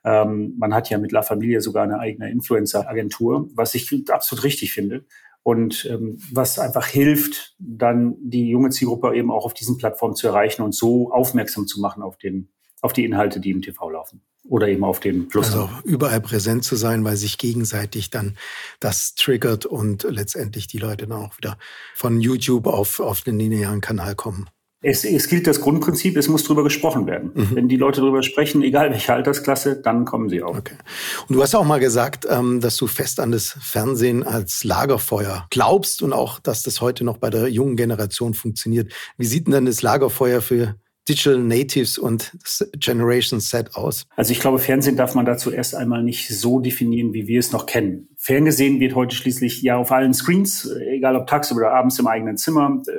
Ähm, 0.04 0.56
man 0.58 0.74
hat 0.74 0.90
ja 0.90 0.98
mit 0.98 1.12
La 1.12 1.22
Familia 1.22 1.62
sogar 1.62 1.84
eine 1.84 2.00
eigene 2.00 2.32
Influencer-Agentur, 2.32 3.50
was 3.56 3.76
ich 3.76 3.92
absolut 4.10 4.44
richtig 4.44 4.74
finde. 4.74 5.06
Und 5.44 5.86
ähm, 5.90 6.20
was 6.32 6.60
einfach 6.60 6.86
hilft, 6.86 7.56
dann 7.60 8.16
die 8.20 8.50
junge 8.50 8.70
Zielgruppe 8.70 9.16
eben 9.16 9.32
auch 9.32 9.46
auf 9.46 9.54
diesen 9.54 9.78
Plattformen 9.78 10.16
zu 10.16 10.28
erreichen 10.28 10.62
und 10.62 10.76
so 10.76 11.12
aufmerksam 11.12 11.66
zu 11.66 11.80
machen 11.80 12.04
auf 12.04 12.18
den 12.18 12.50
auf 12.82 12.94
die 12.94 13.04
Inhalte, 13.04 13.40
die 13.40 13.52
im 13.52 13.62
TV 13.62 13.90
laufen 13.90 14.22
oder 14.44 14.68
eben 14.68 14.84
auf 14.84 15.00
den 15.00 15.28
Plus. 15.28 15.48
Also 15.48 15.70
überall 15.84 16.22
präsent 16.22 16.64
zu 16.64 16.76
sein, 16.76 17.04
weil 17.04 17.18
sich 17.18 17.38
gegenseitig 17.38 18.10
dann 18.10 18.38
das 18.80 19.16
triggert 19.16 19.66
und 19.66 20.04
letztendlich 20.04 20.68
die 20.68 20.78
Leute 20.78 21.08
dann 21.08 21.24
auch 21.24 21.38
wieder 21.38 21.58
von 21.96 22.20
YouTube 22.22 22.68
auf, 22.68 23.00
auf 23.00 23.22
den 23.22 23.38
linearen 23.38 23.82
Kanal 23.82 24.16
kommen. 24.16 24.50
Es, 24.82 25.04
es 25.04 25.28
gilt 25.28 25.46
das 25.46 25.60
Grundprinzip, 25.60 26.16
es 26.16 26.30
muss 26.30 26.46
drüber 26.46 26.64
gesprochen 26.64 27.06
werden. 27.06 27.32
Mhm. 27.34 27.56
Wenn 27.56 27.68
die 27.68 27.76
Leute 27.76 28.00
drüber 28.00 28.24
sprechen, 28.24 28.62
egal 28.62 28.92
welche 28.92 29.14
Altersklasse, 29.14 29.82
dann 29.82 30.06
kommen 30.06 30.30
sie 30.30 30.42
auch. 30.42 30.58
Okay. 30.58 30.76
Und 31.28 31.36
du 31.36 31.42
hast 31.42 31.54
auch 31.54 31.66
mal 31.66 31.82
gesagt, 31.82 32.26
ähm, 32.30 32.62
dass 32.62 32.78
du 32.78 32.88
fest 32.88 33.20
an 33.20 33.32
das 33.32 33.58
Fernsehen 33.62 34.24
als 34.24 34.64
Lagerfeuer 34.64 35.48
glaubst 35.50 36.02
und 36.02 36.14
auch, 36.14 36.40
dass 36.40 36.64
das 36.64 36.80
heute 36.80 37.04
noch 37.04 37.18
bei 37.18 37.30
der 37.30 37.50
jungen 37.50 37.76
Generation 37.76 38.34
funktioniert. 38.34 38.94
Wie 39.18 39.26
sieht 39.26 39.48
denn 39.48 39.54
dann 39.54 39.66
das 39.66 39.82
Lagerfeuer 39.82 40.42
für 40.42 40.76
Digital 41.10 41.40
Natives 41.40 41.98
und 41.98 42.38
Generation 42.78 43.42
Set 43.42 43.76
aus? 43.76 44.06
Also 44.16 44.32
ich 44.32 44.40
glaube, 44.40 44.60
Fernsehen 44.60 44.96
darf 44.96 45.14
man 45.14 45.26
dazu 45.26 45.52
erst 45.52 45.76
einmal 45.76 46.04
nicht 46.04 46.30
so 46.30 46.60
definieren, 46.60 47.14
wie 47.14 47.28
wir 47.28 47.40
es 47.40 47.52
noch 47.52 47.66
kennen. 47.66 48.08
Fernsehen 48.16 48.80
wird 48.80 48.96
heute 48.96 49.16
schließlich 49.16 49.62
ja 49.62 49.76
auf 49.76 49.92
allen 49.92 50.14
Screens, 50.14 50.70
egal 50.88 51.18
ob 51.18 51.28
tagsüber 51.28 51.62
oder 51.62 51.74
abends 51.74 52.00
im 52.00 52.08
eigenen 52.08 52.38
Zimmer, 52.38 52.82
äh, 52.88 52.92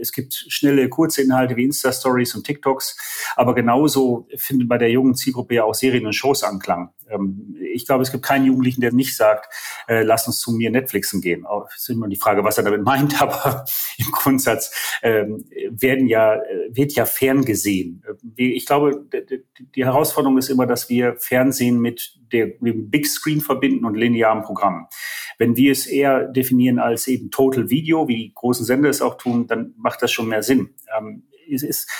es 0.00 0.12
gibt 0.12 0.34
schnelle, 0.34 0.88
kurze 0.88 1.22
Inhalte 1.22 1.56
wie 1.56 1.64
Insta-Stories 1.64 2.34
und 2.34 2.44
TikToks, 2.44 3.34
aber 3.36 3.54
genauso 3.54 4.28
findet 4.36 4.68
bei 4.68 4.78
der 4.78 4.90
jungen 4.90 5.14
Zielgruppe 5.14 5.54
ja 5.56 5.64
auch 5.64 5.74
Serien 5.74 6.06
und 6.06 6.14
Shows 6.14 6.42
Anklang. 6.42 6.90
Ähm, 7.10 7.56
ich 7.72 7.86
glaube, 7.86 8.02
es 8.02 8.12
gibt 8.12 8.24
keinen 8.24 8.46
Jugendlichen, 8.46 8.80
der 8.80 8.92
nicht 8.92 9.16
sagt, 9.16 9.52
äh, 9.88 10.02
lass 10.02 10.26
uns 10.26 10.40
zu 10.40 10.52
mir 10.52 10.70
Netflixen 10.70 11.20
gehen. 11.20 11.46
Auch 11.46 11.68
ist 11.74 11.88
immer 11.88 12.08
die 12.08 12.16
Frage, 12.16 12.44
was 12.44 12.58
er 12.58 12.64
damit 12.64 12.82
meint, 12.82 13.20
aber 13.22 13.64
im 13.98 14.10
Grundsatz 14.12 14.72
ähm, 15.02 15.44
werden 15.70 16.08
ja, 16.08 16.34
äh, 16.34 16.68
wird 16.70 16.92
ja 16.92 17.06
ferngesehen. 17.06 18.02
Ich 18.36 18.66
glaube, 18.66 19.06
die 19.74 19.84
Herausforderung 19.84 20.38
ist 20.38 20.48
immer, 20.48 20.66
dass 20.66 20.88
wir 20.88 21.16
Fernsehen 21.18 21.80
mit 21.80 22.18
der, 22.32 22.48
dem 22.60 22.90
Big 22.90 23.06
Screen 23.06 23.40
verbinden 23.40 23.84
und 23.84 23.94
linearen 23.94 24.42
Programmen. 24.42 24.86
Wenn 25.38 25.56
wir 25.56 25.72
es 25.72 25.86
eher 25.86 26.24
definieren 26.24 26.78
als 26.78 27.06
eben 27.06 27.30
Total 27.30 27.70
Video, 27.70 28.08
wie 28.08 28.16
die 28.16 28.34
großen 28.34 28.64
Sender 28.64 28.88
es 28.88 29.02
auch 29.02 29.16
tun, 29.16 29.46
dann 29.46 29.74
macht 29.76 30.02
das 30.02 30.10
schon 30.10 30.28
mehr 30.28 30.42
Sinn. 30.42 30.70
Ähm, 30.96 31.24
es 31.50 31.62
ist 31.62 31.90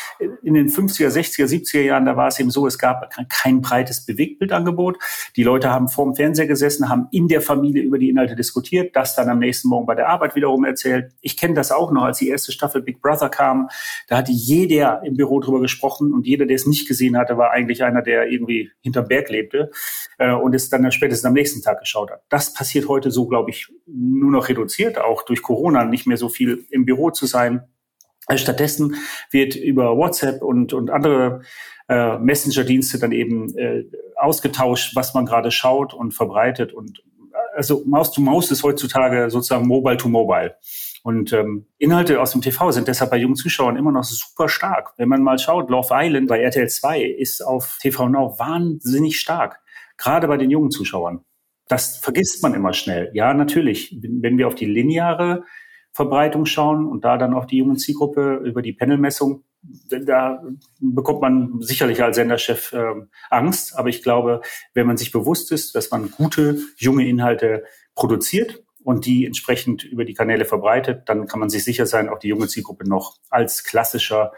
in 0.42 0.54
den 0.54 0.68
50er, 0.68 1.08
60er, 1.08 1.46
70er 1.46 1.80
Jahren, 1.80 2.06
da 2.06 2.16
war 2.16 2.28
es 2.28 2.38
eben 2.38 2.50
so, 2.50 2.66
es 2.66 2.78
gab 2.78 3.10
kein 3.28 3.60
breites 3.60 4.04
Bewegtbildangebot. 4.04 4.98
Die 5.36 5.42
Leute 5.42 5.70
haben 5.70 5.88
vor 5.88 6.04
dem 6.04 6.14
Fernseher 6.14 6.46
gesessen, 6.46 6.88
haben 6.88 7.08
in 7.10 7.28
der 7.28 7.40
Familie 7.40 7.82
über 7.82 7.98
die 7.98 8.08
Inhalte 8.08 8.36
diskutiert, 8.36 8.96
das 8.96 9.14
dann 9.14 9.28
am 9.28 9.38
nächsten 9.38 9.68
Morgen 9.68 9.86
bei 9.86 9.94
der 9.94 10.08
Arbeit 10.08 10.36
wiederum 10.36 10.64
erzählt. 10.64 11.12
Ich 11.20 11.36
kenne 11.36 11.54
das 11.54 11.72
auch 11.72 11.92
noch, 11.92 12.02
als 12.02 12.18
die 12.18 12.28
erste 12.28 12.52
Staffel 12.52 12.82
Big 12.82 13.00
Brother 13.00 13.28
kam. 13.28 13.68
Da 14.08 14.18
hatte 14.18 14.32
jeder 14.32 15.02
im 15.04 15.16
Büro 15.16 15.40
drüber 15.40 15.60
gesprochen 15.60 16.12
und 16.12 16.26
jeder, 16.26 16.46
der 16.46 16.56
es 16.56 16.66
nicht 16.66 16.88
gesehen 16.88 17.16
hatte, 17.16 17.36
war 17.36 17.50
eigentlich 17.50 17.82
einer, 17.82 18.02
der 18.02 18.28
irgendwie 18.28 18.70
hinterm 18.80 19.08
Berg 19.08 19.30
lebte 19.30 19.70
äh, 20.18 20.32
und 20.32 20.54
es 20.54 20.68
dann 20.68 20.90
spätestens 20.92 21.24
am 21.26 21.34
nächsten 21.34 21.62
Tag 21.62 21.80
geschaut 21.80 22.10
hat. 22.10 22.22
Das 22.28 22.52
passiert 22.52 22.88
heute 22.88 23.10
so, 23.10 23.26
glaube 23.26 23.50
ich, 23.50 23.68
nur 23.86 24.30
noch 24.30 24.48
reduziert, 24.48 24.98
auch 24.98 25.24
durch 25.24 25.42
Corona 25.42 25.84
nicht 25.84 26.06
mehr 26.06 26.16
so 26.16 26.28
viel 26.28 26.66
im 26.70 26.84
Büro 26.84 27.10
zu 27.10 27.26
sein. 27.26 27.62
Stattdessen 28.34 28.96
wird 29.30 29.54
über 29.54 29.96
WhatsApp 29.96 30.42
und, 30.42 30.72
und 30.72 30.90
andere 30.90 31.42
äh, 31.88 32.18
Messenger-Dienste 32.18 32.98
dann 32.98 33.12
eben 33.12 33.56
äh, 33.56 33.84
ausgetauscht, 34.16 34.96
was 34.96 35.14
man 35.14 35.26
gerade 35.26 35.50
schaut 35.50 35.94
und 35.94 36.12
verbreitet. 36.12 36.72
Und 36.72 37.02
also 37.54 37.82
Maus 37.86 38.12
to 38.12 38.20
Maus 38.20 38.50
ist 38.50 38.62
heutzutage 38.62 39.30
sozusagen 39.30 39.66
Mobile 39.66 39.96
to 39.96 40.08
Mobile. 40.08 40.56
Und 41.02 41.32
ähm, 41.32 41.66
Inhalte 41.78 42.20
aus 42.20 42.32
dem 42.32 42.42
TV 42.42 42.72
sind 42.72 42.88
deshalb 42.88 43.12
bei 43.12 43.16
jungen 43.16 43.36
Zuschauern 43.36 43.76
immer 43.76 43.92
noch 43.92 44.02
super 44.02 44.48
stark. 44.48 44.94
Wenn 44.96 45.08
man 45.08 45.22
mal 45.22 45.38
schaut, 45.38 45.70
Love 45.70 45.90
Island 45.92 46.26
bei 46.26 46.40
RTL 46.40 46.68
2 46.68 47.02
ist 47.02 47.42
auf 47.42 47.78
TV 47.80 48.08
Now 48.08 48.36
wahnsinnig 48.40 49.20
stark, 49.20 49.60
gerade 49.98 50.26
bei 50.26 50.36
den 50.36 50.50
jungen 50.50 50.72
Zuschauern. 50.72 51.20
Das 51.68 51.98
vergisst 51.98 52.42
man 52.42 52.54
immer 52.54 52.72
schnell. 52.72 53.10
Ja, 53.12 53.34
natürlich, 53.34 53.96
wenn 54.02 54.36
wir 54.36 54.48
auf 54.48 54.56
die 54.56 54.66
lineare 54.66 55.44
Verbreitung 55.96 56.44
schauen 56.44 56.86
und 56.86 57.06
da 57.06 57.16
dann 57.16 57.32
auch 57.32 57.46
die 57.46 57.56
junge 57.56 57.76
Zielgruppe 57.76 58.42
über 58.44 58.60
die 58.60 58.74
Panelmessung, 58.74 59.44
da 59.88 60.42
bekommt 60.78 61.22
man 61.22 61.62
sicherlich 61.62 62.02
als 62.02 62.16
Senderchef 62.16 62.74
äh, 62.74 62.92
Angst. 63.30 63.78
Aber 63.78 63.88
ich 63.88 64.02
glaube, 64.02 64.42
wenn 64.74 64.86
man 64.86 64.98
sich 64.98 65.10
bewusst 65.10 65.52
ist, 65.52 65.74
dass 65.74 65.90
man 65.90 66.10
gute 66.10 66.58
junge 66.76 67.08
Inhalte 67.08 67.64
produziert 67.94 68.62
und 68.84 69.06
die 69.06 69.24
entsprechend 69.24 69.84
über 69.84 70.04
die 70.04 70.12
Kanäle 70.12 70.44
verbreitet, 70.44 71.04
dann 71.06 71.26
kann 71.26 71.40
man 71.40 71.48
sich 71.48 71.64
sicher 71.64 71.86
sein, 71.86 72.10
auch 72.10 72.18
die 72.18 72.28
junge 72.28 72.46
Zielgruppe 72.46 72.86
noch 72.86 73.16
als 73.30 73.64
klassischer 73.64 74.32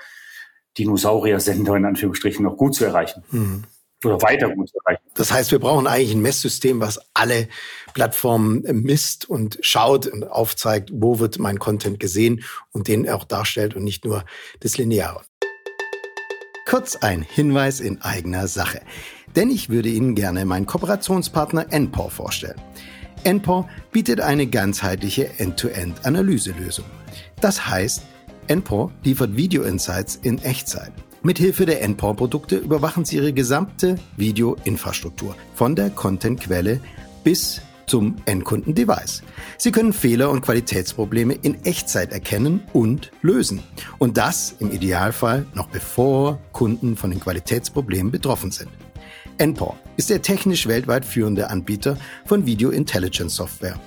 Dinosaurier-Sender 0.79 1.75
in 1.75 1.87
Anführungsstrichen 1.87 2.45
noch 2.45 2.57
gut 2.57 2.77
zu 2.77 2.85
erreichen. 2.85 3.25
Mhm 3.33 3.65
oder 4.05 4.21
weiter 4.23 4.49
gut 4.51 4.71
erreichen. 4.75 5.03
Das 5.15 5.33
heißt, 5.33 5.51
wir 5.51 5.59
brauchen 5.59 5.87
eigentlich 5.87 6.13
ein 6.13 6.23
Messsystem, 6.23 6.81
was 6.81 7.01
alle 7.15 7.49
Plattformen 7.95 8.63
misst 8.83 9.29
und 9.29 9.59
schaut 9.61 10.07
und 10.07 10.25
aufzeigt, 10.25 10.91
wo 10.93 11.19
wird 11.19 11.39
mein 11.39 11.59
Content 11.59 11.99
gesehen 11.99 12.45
und 12.73 12.89
den 12.89 13.09
auch 13.09 13.25
darstellt 13.25 13.75
und 13.75 13.85
nicht 13.85 14.05
nur 14.05 14.25
das 14.61 14.79
Lineare. 14.79 15.23
Kurz 16.67 16.97
ein 16.97 17.23
Hinweis 17.23 17.81
in 17.81 18.03
eigener 18.03 18.47
Sache. 18.47 18.81
Denn 19.35 19.51
ich 19.51 19.69
würde 19.69 19.89
Ihnen 19.89 20.15
gerne 20.15 20.45
meinen 20.45 20.67
Kooperationspartner 20.67 21.73
NPOR 21.73 22.11
vorstellen. 22.11 22.61
NPOR 23.25 23.69
bietet 23.91 24.21
eine 24.21 24.47
ganzheitliche 24.47 25.39
End-to-End-Analyselösung. 25.39 26.85
Das 27.41 27.67
heißt, 27.67 28.03
NPOR 28.49 28.93
liefert 29.03 29.37
Video-Insights 29.37 30.17
in 30.17 30.39
Echtzeit. 30.39 30.93
Mithilfe 31.23 31.67
der 31.67 31.83
NPOR-Produkte 31.83 32.57
überwachen 32.57 33.05
Sie 33.05 33.17
Ihre 33.17 33.33
gesamte 33.33 33.97
Video-Infrastruktur, 34.17 35.35
von 35.55 35.75
der 35.75 35.91
Content-Quelle 35.91 36.81
bis 37.25 37.61
zum 37.87 38.17
Endkunden-Device. 38.27 39.23
Sie 39.57 39.73
können 39.73 39.93
Fehler 39.93 40.31
und 40.31 40.43
Qualitätsprobleme 40.43 41.35
in 41.35 41.65
Echtzeit 41.65 42.13
erkennen 42.13 42.61
und 42.73 43.11
lösen. 43.23 43.65
Und 43.99 44.17
das 44.17 44.55
im 44.61 44.71
Idealfall 44.71 45.45
noch 45.55 45.69
bevor 45.69 46.39
Kunden 46.53 46.97
von 46.97 47.11
den 47.11 47.19
Qualitätsproblemen 47.19 48.13
betroffen 48.13 48.53
sind. 48.53 48.71
NPOR 49.39 49.77
ist 49.97 50.11
der 50.11 50.23
technisch 50.23 50.69
weltweit 50.69 51.05
führende 51.05 51.51
Anbieter 51.51 51.97
von 52.27 52.47
Video 52.47 52.71
Intelligence 52.71 53.35
Software. 53.35 53.81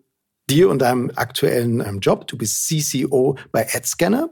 dir 0.50 0.70
und 0.70 0.80
deinem 0.80 1.10
aktuellen 1.16 1.80
ähm, 1.80 2.02
Job. 2.02 2.28
Du 2.28 2.38
bist 2.38 2.68
CCO 2.68 3.38
bei 3.54 3.74
AdScanner 3.74 4.30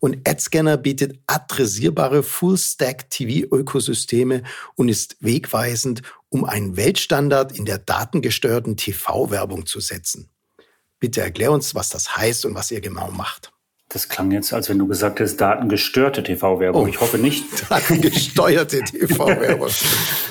und 0.00 0.28
AdScanner 0.28 0.76
bietet 0.76 1.18
adressierbare 1.26 2.22
Full-Stack-TV-Ökosysteme 2.22 4.42
und 4.74 4.90
ist 4.90 5.16
wegweisend, 5.20 6.02
um 6.28 6.44
einen 6.44 6.76
Weltstandard 6.76 7.58
in 7.58 7.64
der 7.64 7.78
datengesteuerten 7.78 8.76
TV-Werbung 8.76 9.64
zu 9.64 9.80
setzen. 9.80 10.28
Bitte 11.00 11.20
erklär 11.20 11.52
uns, 11.52 11.74
was 11.74 11.88
das 11.88 12.16
heißt 12.16 12.46
und 12.46 12.54
was 12.54 12.70
ihr 12.70 12.80
genau 12.80 13.10
macht. 13.10 13.52
Das 13.90 14.08
klang 14.08 14.30
jetzt, 14.32 14.52
als 14.52 14.68
wenn 14.68 14.78
du 14.78 14.86
gesagt 14.86 15.20
hast, 15.20 15.36
datengestörte 15.36 16.22
TV-Werbung. 16.22 16.82
Oh, 16.82 16.86
ich 16.86 17.00
hoffe 17.00 17.18
nicht. 17.18 17.44
Datengesteuerte 17.70 18.80
TV-Werbung. 18.84 19.68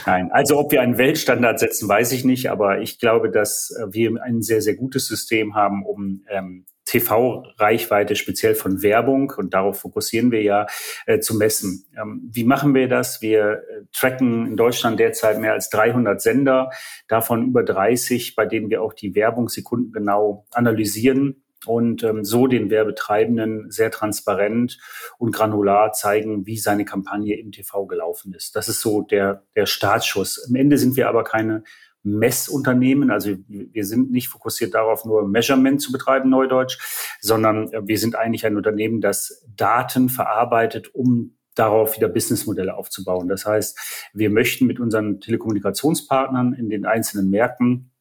Nein, 0.05 0.31
also 0.31 0.57
ob 0.57 0.71
wir 0.71 0.81
einen 0.81 0.97
Weltstandard 0.97 1.59
setzen, 1.59 1.87
weiß 1.87 2.11
ich 2.11 2.25
nicht, 2.25 2.49
aber 2.49 2.81
ich 2.81 2.99
glaube, 2.99 3.29
dass 3.29 3.73
wir 3.89 4.21
ein 4.21 4.41
sehr, 4.41 4.61
sehr 4.61 4.75
gutes 4.75 5.07
System 5.07 5.55
haben, 5.55 5.85
um 5.85 6.23
ähm, 6.29 6.65
TV-Reichweite 6.85 8.15
speziell 8.15 8.55
von 8.55 8.81
Werbung, 8.83 9.33
und 9.37 9.53
darauf 9.53 9.79
fokussieren 9.79 10.31
wir 10.31 10.41
ja, 10.41 10.67
äh, 11.05 11.19
zu 11.19 11.35
messen. 11.35 11.85
Ähm, 11.99 12.29
wie 12.31 12.43
machen 12.43 12.73
wir 12.75 12.87
das? 12.87 13.21
Wir 13.21 13.63
äh, 13.69 13.85
tracken 13.93 14.47
in 14.47 14.57
Deutschland 14.57 14.99
derzeit 14.99 15.39
mehr 15.39 15.53
als 15.53 15.69
300 15.69 16.21
Sender, 16.21 16.69
davon 17.07 17.47
über 17.47 17.63
30, 17.63 18.35
bei 18.35 18.45
denen 18.45 18.69
wir 18.69 18.81
auch 18.81 18.93
die 18.93 19.15
Werbung 19.15 19.49
sekundengenau 19.49 20.45
analysieren 20.51 21.43
und 21.65 22.03
ähm, 22.03 22.23
so 22.23 22.47
den 22.47 22.69
Werbetreibenden 22.69 23.71
sehr 23.71 23.91
transparent 23.91 24.79
und 25.17 25.31
granular 25.31 25.93
zeigen, 25.93 26.45
wie 26.45 26.57
seine 26.57 26.85
Kampagne 26.85 27.39
im 27.39 27.51
TV 27.51 27.85
gelaufen 27.85 28.33
ist. 28.33 28.55
Das 28.55 28.67
ist 28.67 28.81
so 28.81 29.01
der, 29.01 29.43
der 29.55 29.65
Startschuss. 29.65 30.45
Am 30.47 30.55
Ende 30.55 30.77
sind 30.77 30.95
wir 30.97 31.07
aber 31.07 31.23
keine 31.23 31.63
Messunternehmen. 32.03 33.11
Also 33.11 33.35
wir 33.47 33.85
sind 33.85 34.11
nicht 34.11 34.27
fokussiert 34.27 34.73
darauf, 34.73 35.05
nur 35.05 35.27
Measurement 35.27 35.81
zu 35.81 35.91
betreiben, 35.91 36.29
Neudeutsch, 36.29 36.77
sondern 37.21 37.71
wir 37.71 37.97
sind 37.97 38.15
eigentlich 38.15 38.45
ein 38.45 38.57
Unternehmen, 38.57 39.01
das 39.01 39.45
Daten 39.55 40.09
verarbeitet, 40.09 40.93
um 40.93 41.37
darauf 41.55 41.95
wieder 41.95 42.09
Businessmodelle 42.09 42.75
aufzubauen. 42.75 43.29
Das 43.29 43.45
heißt, 43.45 44.09
wir 44.13 44.29
möchten 44.29 44.65
mit 44.65 44.79
unseren 44.79 45.19
Telekommunikationspartnern 45.21 46.53
in 46.53 46.69
den 46.69 46.85
einzelnen 46.85 47.29
Märkten 47.29 47.91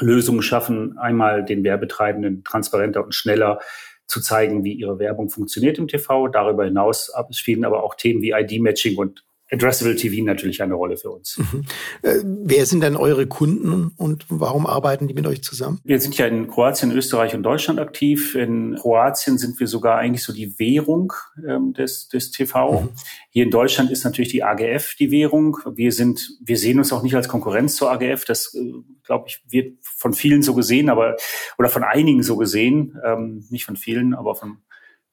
Lösungen 0.00 0.42
schaffen, 0.42 0.96
einmal 0.96 1.44
den 1.44 1.62
Werbetreibenden 1.62 2.44
transparenter 2.44 3.04
und 3.04 3.14
schneller 3.14 3.60
zu 4.06 4.20
zeigen, 4.20 4.64
wie 4.64 4.72
ihre 4.72 4.98
Werbung 4.98 5.28
funktioniert 5.28 5.78
im 5.78 5.86
TV. 5.86 6.28
Darüber 6.28 6.64
hinaus 6.64 7.12
spielen 7.32 7.64
aber 7.64 7.82
auch 7.82 7.94
Themen 7.94 8.22
wie 8.22 8.30
ID-Matching 8.30 8.96
und 8.96 9.24
Addressable 9.52 9.96
TV 9.96 10.24
natürlich 10.24 10.62
eine 10.62 10.74
Rolle 10.74 10.96
für 10.96 11.10
uns. 11.10 11.38
Mhm. 11.38 11.64
Äh, 12.02 12.20
wer 12.24 12.66
sind 12.66 12.82
denn 12.82 12.96
eure 12.96 13.26
Kunden 13.26 13.92
und 13.96 14.24
warum 14.28 14.66
arbeiten 14.66 15.08
die 15.08 15.14
mit 15.14 15.26
euch 15.26 15.42
zusammen? 15.42 15.80
Wir 15.84 16.00
sind 16.00 16.16
ja 16.16 16.26
in 16.26 16.48
Kroatien, 16.48 16.92
Österreich 16.92 17.34
und 17.34 17.42
Deutschland 17.42 17.80
aktiv. 17.80 18.34
In 18.34 18.76
Kroatien 18.76 19.38
sind 19.38 19.58
wir 19.58 19.66
sogar 19.66 19.98
eigentlich 19.98 20.22
so 20.22 20.32
die 20.32 20.58
Währung 20.58 21.12
ähm, 21.46 21.72
des, 21.72 22.08
des 22.08 22.30
TV. 22.30 22.82
Mhm. 22.82 22.88
Hier 23.30 23.44
in 23.44 23.50
Deutschland 23.50 23.90
ist 23.90 24.04
natürlich 24.04 24.30
die 24.30 24.44
AGF 24.44 24.94
die 24.94 25.10
Währung. 25.10 25.58
Wir 25.74 25.92
sind, 25.92 26.30
wir 26.40 26.56
sehen 26.56 26.78
uns 26.78 26.92
auch 26.92 27.02
nicht 27.02 27.16
als 27.16 27.28
Konkurrenz 27.28 27.76
zur 27.76 27.90
AGF. 27.90 28.24
Das, 28.24 28.54
äh, 28.54 28.72
glaube 29.02 29.26
ich, 29.28 29.42
wird 29.48 29.78
von 29.82 30.12
vielen 30.12 30.42
so 30.42 30.54
gesehen, 30.54 30.88
aber 30.88 31.16
oder 31.58 31.68
von 31.68 31.82
einigen 31.82 32.22
so 32.22 32.36
gesehen. 32.36 32.96
Ähm, 33.04 33.44
nicht 33.50 33.64
von 33.64 33.76
vielen, 33.76 34.14
aber 34.14 34.36
von 34.36 34.58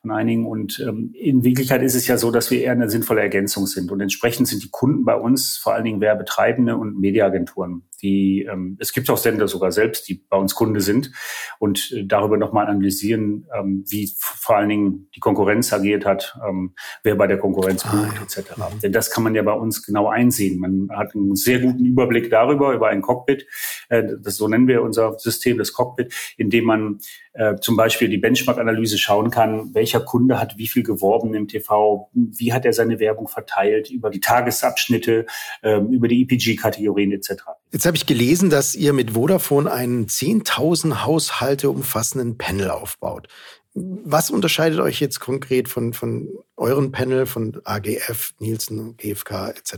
von 0.02 0.12
einigen. 0.12 0.46
Und 0.46 0.80
ähm, 0.80 1.12
in 1.14 1.44
Wirklichkeit 1.44 1.82
ist 1.82 1.96
es 1.96 2.08
ja 2.08 2.18
so, 2.18 2.32
dass 2.32 2.52
wir 2.52 2.62
eher 2.62 2.72
eine 2.72 2.90
sinnvolle 2.90 3.22
Ergänzung 3.22 3.68
sind. 3.68 3.92
Und 3.92 4.02
entsprechend 4.02 4.48
sind 4.48 4.64
die 4.64 4.70
Kunden 4.70 5.06
bei 5.06 5.16
uns 5.16 5.58
vor 5.58 5.74
allen 5.74 5.86
Dingen 5.86 6.02
Werbetreibende 6.02 6.78
und 6.78 7.00
Mediaagenturen. 7.00 7.84
Die, 8.02 8.48
ähm, 8.50 8.78
es 8.80 8.94
gibt 8.94 9.10
auch 9.10 9.18
Sender 9.18 9.48
sogar 9.48 9.72
selbst, 9.72 10.08
die 10.08 10.24
bei 10.30 10.38
uns 10.38 10.54
Kunde 10.54 10.82
sind 10.82 11.12
und 11.58 11.92
äh, 11.92 12.06
darüber 12.06 12.38
nochmal 12.38 12.68
analysieren, 12.68 13.48
ähm, 13.58 13.86
wie 13.88 14.14
vor 14.20 14.58
allen 14.58 14.70
Dingen 14.70 15.10
die 15.16 15.20
Konkurrenz 15.20 15.74
agiert 15.74 16.06
hat, 16.06 16.38
ähm, 16.48 16.76
wer 17.04 17.16
bei 17.16 17.26
der 17.26 17.40
Konkurrenz 17.40 17.84
bucht, 17.84 18.20
ah, 18.20 18.24
etc. 18.24 18.52
Ja. 18.58 18.70
Denn 18.84 18.92
das 18.92 19.10
kann 19.10 19.24
man 19.24 19.34
ja 19.34 19.42
bei 19.42 19.54
uns 19.54 19.84
genau 19.84 20.10
einsehen. 20.10 20.60
Man 20.60 20.90
hat 20.96 21.16
einen 21.16 21.36
sehr 21.36 21.60
guten 21.60 21.86
Überblick 21.86 22.30
darüber, 22.30 22.74
über 22.74 22.90
ein 22.90 23.02
Cockpit. 23.02 23.48
Äh, 23.90 24.04
das 24.22 24.36
so 24.36 24.48
nennen 24.48 24.68
wir 24.68 24.84
unser 24.84 25.18
System, 25.18 25.58
das 25.58 25.74
Cockpit, 25.74 26.14
in 26.38 26.52
dem 26.52 26.66
man 26.66 27.00
äh, 27.38 27.56
zum 27.62 27.78
Beispiel 27.78 28.10
die 28.10 28.18
Benchmark-Analyse 28.18 28.98
schauen 28.98 29.30
kann, 29.30 29.74
welcher 29.76 30.00
Kunde 30.00 30.40
hat 30.40 30.58
wie 30.58 30.68
viel 30.68 30.82
geworben 30.82 31.36
im 31.36 31.48
TV, 31.48 32.10
wie 32.14 32.52
hat 32.52 32.66
er 32.66 32.74
seine 32.74 33.00
Werbung 33.00 33.28
verteilt, 33.28 33.92
über 33.92 34.10
die 34.10 34.20
Tagesabschnitte, 34.20 35.28
äh, 35.62 35.78
über 35.78 36.08
die 36.08 36.24
EPG-Kategorien 36.24 37.12
etc. 37.12 37.44
Jetzt 37.72 37.86
habe 37.86 37.96
ich 37.96 38.08
gelesen, 38.08 38.50
dass 38.50 38.74
ihr 38.74 38.92
mit 38.92 39.12
Vodafone 39.12 39.72
einen 39.72 40.08
10.000 40.08 41.06
Haushalte 41.06 41.70
umfassenden 41.70 42.38
Panel 42.40 42.72
aufbaut. 42.72 43.28
Was 43.80 44.32
unterscheidet 44.32 44.80
euch 44.80 45.00
jetzt 45.00 45.20
konkret 45.20 45.70
von, 45.70 45.94
von 45.94 46.30
euren 46.56 46.92
Panel, 46.92 47.28
von 47.28 47.62
AGF, 47.64 48.34
Nielsen, 48.40 48.98
GfK 48.98 49.50
etc.? 49.50 49.76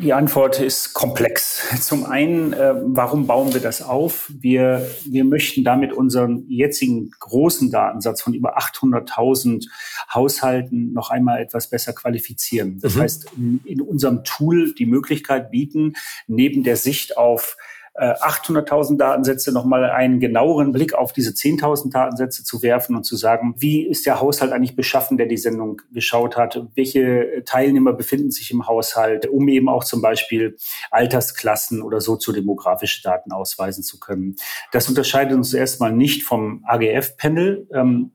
Die 0.00 0.12
Antwort 0.12 0.60
ist 0.60 0.94
komplex. 0.94 1.64
Zum 1.80 2.04
einen, 2.04 2.52
äh, 2.52 2.74
warum 2.76 3.26
bauen 3.26 3.52
wir 3.52 3.60
das 3.60 3.82
auf? 3.82 4.30
Wir, 4.38 4.88
wir 5.04 5.24
möchten 5.24 5.64
damit 5.64 5.92
unseren 5.92 6.44
jetzigen 6.48 7.10
großen 7.18 7.72
Datensatz 7.72 8.22
von 8.22 8.34
über 8.34 8.56
800.000 8.56 9.66
Haushalten 10.14 10.92
noch 10.92 11.10
einmal 11.10 11.40
etwas 11.42 11.70
besser 11.70 11.92
qualifizieren. 11.92 12.78
Das 12.80 12.94
mhm. 12.94 13.00
heißt, 13.00 13.26
in, 13.36 13.60
in 13.64 13.80
unserem 13.80 14.22
Tool 14.22 14.74
die 14.74 14.86
Möglichkeit 14.86 15.50
bieten, 15.50 15.94
neben 16.28 16.62
der 16.62 16.76
Sicht 16.76 17.16
auf 17.16 17.56
800.000 17.98 18.94
äh, 18.94 18.96
Datensätze 18.96 19.52
nochmal 19.52 19.90
einen 19.90 20.20
genaueren 20.20 20.72
Blick 20.72 20.94
auf 20.94 21.12
diese 21.12 21.30
10.000 21.32 21.92
Datensätze 21.92 22.44
zu 22.44 22.62
werfen 22.62 22.96
und 22.96 23.04
zu 23.04 23.16
sagen, 23.16 23.54
wie 23.58 23.86
ist 23.86 24.06
der 24.06 24.20
Haushalt 24.20 24.52
eigentlich 24.52 24.76
beschaffen, 24.76 25.16
der 25.16 25.26
die 25.26 25.36
Sendung 25.36 25.82
geschaut 25.92 26.36
hat? 26.36 26.66
Welche 26.74 27.42
Teilnehmer 27.44 27.92
befinden 27.92 28.30
sich 28.30 28.50
im 28.52 28.66
Haushalt, 28.66 29.26
um 29.26 29.48
eben 29.48 29.68
auch 29.68 29.84
zum 29.84 30.00
Beispiel 30.02 30.56
Altersklassen 30.90 31.82
oder 31.82 32.00
soziodemografische 32.00 33.02
Daten 33.02 33.32
ausweisen 33.32 33.82
zu 33.82 33.98
können? 33.98 34.36
Das 34.72 34.88
unterscheidet 34.88 35.36
uns 35.36 35.52
erstmal 35.52 35.92
nicht 35.92 36.22
vom 36.22 36.64
AGF-Panel. 36.66 37.68
Ähm, 37.74 38.12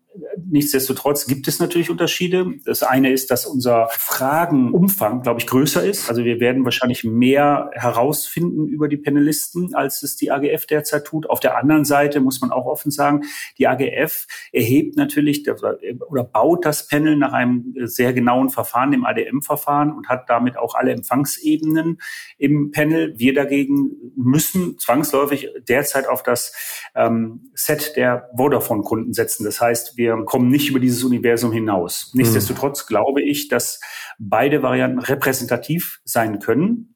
Nichtsdestotrotz 0.48 1.28
gibt 1.28 1.48
es 1.48 1.60
natürlich 1.60 1.90
Unterschiede. 1.90 2.54
Das 2.66 2.84
eine 2.84 3.12
ist, 3.12 3.32
dass 3.32 3.46
unser 3.46 3.88
Fragenumfang, 3.90 5.22
glaube 5.22 5.40
ich, 5.40 5.48
größer 5.48 5.84
ist. 5.84 6.10
Also 6.10 6.24
wir 6.24 6.40
werden 6.40 6.64
wahrscheinlich 6.64 7.04
mehr 7.04 7.70
herausfinden 7.74 8.68
über 8.68 8.88
die 8.88 8.98
Panelisten, 8.98 9.74
als 9.74 10.04
es 10.04 10.16
die 10.16 10.32
AGF 10.32 10.66
derzeit 10.66 11.06
tut. 11.06 11.30
Auf 11.30 11.40
der 11.40 11.58
anderen 11.58 11.84
Seite 11.84 12.20
muss 12.20 12.42
man 12.42 12.52
auch 12.52 12.66
offen 12.66 12.92
sagen, 12.92 13.24
die 13.58 13.68
AGF 13.68 14.28
erhebt 14.52 14.98
natürlich 14.98 15.46
oder 16.10 16.24
baut 16.24 16.66
das 16.66 16.88
Panel 16.88 17.18
nach 17.18 17.34
einem 17.34 17.74
sehr 17.84 18.14
genauen 18.14 18.50
Verfahren, 18.50 18.92
dem 18.92 19.06
ADM-Verfahren 19.06 19.92
und 19.92 20.08
hat 20.08 20.30
damit 20.30 20.58
auch 20.58 20.76
alle 20.76 20.92
Empfangsebenen 20.92 22.00
im 22.38 22.72
Panel. 22.72 23.14
Wir 23.18 23.34
dagegen 23.34 23.92
müssen 24.16 24.78
zwangsläufig 24.78 25.50
derzeit 25.68 26.08
auf 26.08 26.24
das 26.24 26.54
ähm, 26.96 27.52
Set 27.54 27.96
der 27.96 28.30
Vodafone-Kunden 28.38 29.14
setzen. 29.14 29.44
Das 29.44 29.60
heißt, 29.60 29.98
wir 29.98 30.05
wir 30.06 30.26
kommen 30.26 30.50
nicht 30.50 30.70
über 30.70 30.80
dieses 30.80 31.04
Universum 31.04 31.52
hinaus. 31.52 32.12
Nichtsdestotrotz 32.14 32.86
glaube 32.86 33.22
ich, 33.22 33.48
dass 33.48 33.80
beide 34.20 34.62
Varianten 34.62 35.00
repräsentativ 35.00 36.00
sein 36.04 36.40
können 36.40 36.95